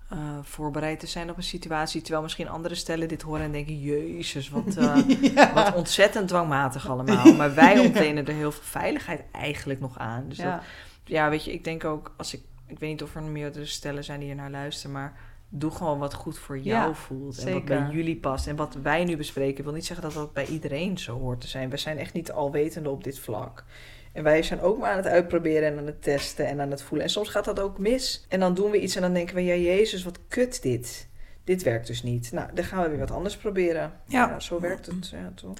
[0.09, 2.01] eh, voorbereid te zijn op een situatie.
[2.01, 7.33] Terwijl misschien andere stellen dit horen en denken, jezus, wat, eh, wat ontzettend dwangmatig allemaal.
[7.37, 10.25] Maar wij ontlenen er heel veel veiligheid eigenlijk nog aan.
[10.27, 10.61] Dus dat, ja.
[11.03, 12.41] ja, weet je, ik denk ook als ik.
[12.67, 15.13] Ik weet niet of er meerdere stellen zijn die hier naar luisteren, maar
[15.49, 17.35] doe gewoon wat goed voor jou Ja, voelt.
[17.37, 17.53] En zeker.
[17.53, 18.47] wat bij jullie past.
[18.47, 21.47] En wat wij nu bespreken, wil niet zeggen dat dat bij iedereen zo hoort te
[21.47, 21.69] zijn.
[21.69, 23.63] We zijn echt niet alwetende op dit vlak.
[24.13, 26.81] En wij zijn ook maar aan het uitproberen en aan het testen en aan het
[26.81, 27.05] voelen.
[27.07, 28.25] En soms gaat dat ook mis.
[28.29, 31.07] En dan doen we iets en dan denken we, ja, Jezus, wat kut dit.
[31.43, 32.31] Dit werkt dus niet.
[32.31, 33.93] Nou, dan gaan we weer wat anders proberen.
[34.05, 34.39] Ja.
[34.39, 35.09] zo werkt het.
[35.09, 35.53] Ja, toch?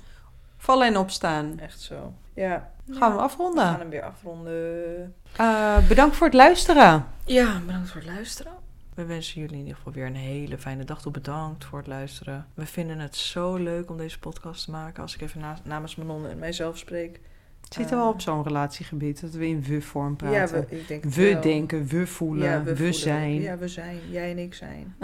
[0.57, 1.59] Vallen en opstaan.
[1.59, 2.13] Echt zo.
[2.33, 2.71] Ja.
[2.89, 3.63] Gaan we We afronden.
[3.65, 5.15] gaan hem weer afronden.
[5.35, 7.05] Eh, bedankt voor het luisteren.
[7.25, 8.51] Ja, bedankt voor het luisteren.
[8.99, 11.11] We wensen jullie in ieder geval weer een hele fijne dag toe.
[11.11, 12.47] Bedankt voor het luisteren.
[12.53, 15.01] We vinden het zo leuk om deze podcast te maken.
[15.01, 17.19] Als ik even na- namens Manon en mijzelf spreek.
[17.63, 20.65] Het zit er wel op zo'n relatiegebied dat we in we-vorm Ja, praten.
[20.69, 21.41] we, ik denk het we wel.
[21.41, 22.93] denken, we voelen, Ja, we, voelen.
[22.93, 23.41] zijn.
[23.41, 23.97] Ja, we zijn.
[24.09, 24.95] Jij en ik zijn.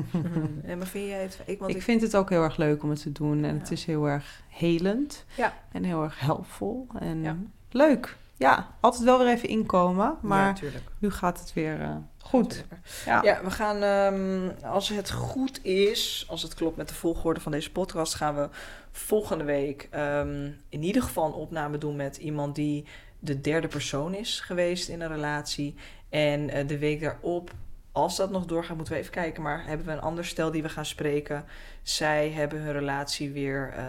[0.64, 1.38] en maar vind jij het...
[1.46, 3.44] Ik, want ik ik, vind het ook heel erg leuk om het te doen.
[3.44, 3.60] En Ja.
[3.60, 5.24] het is heel erg helend.
[5.36, 5.54] Ja.
[5.72, 6.86] En heel erg helpvol.
[6.98, 7.36] En Ja.
[7.70, 8.16] leuk.
[8.40, 10.18] Ja, altijd wel weer even inkomen.
[10.20, 10.68] Maar Ja,
[10.98, 12.64] nu gaat het weer eh, goed.
[13.04, 13.22] Ja.
[13.22, 17.52] Ja, we gaan, ehm, als het goed is, als het klopt met de volgorde van
[17.52, 18.48] deze podcast, gaan we
[18.92, 22.86] volgende week ehm, in ieder geval een opname doen met iemand die
[23.18, 25.74] de derde persoon is geweest in een relatie.
[26.08, 27.50] En eh, de week daarop,
[27.92, 29.42] als dat nog doorgaat, moeten we even kijken.
[29.42, 31.44] Maar hebben we een ander stel die we gaan spreken.
[31.82, 33.84] Zij hebben hun relatie weer eh,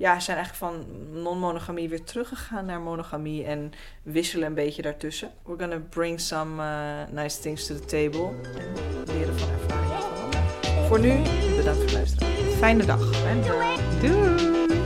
[0.00, 0.84] ja, zijn eigenlijk van
[1.22, 3.72] non-monogamie weer teruggegaan naar monogamie en
[4.02, 5.30] wisselen een beetje daartussen.
[5.44, 8.28] We're gonna bring some uh, nice things to the table
[8.58, 8.72] en
[9.14, 10.86] leren van ervaringen.
[10.86, 11.22] Voor nu,
[11.56, 12.28] bedankt voor het luisteren.
[12.52, 13.10] Fijne dag.
[13.10, 14.00] Dag.
[14.00, 14.79] Doei!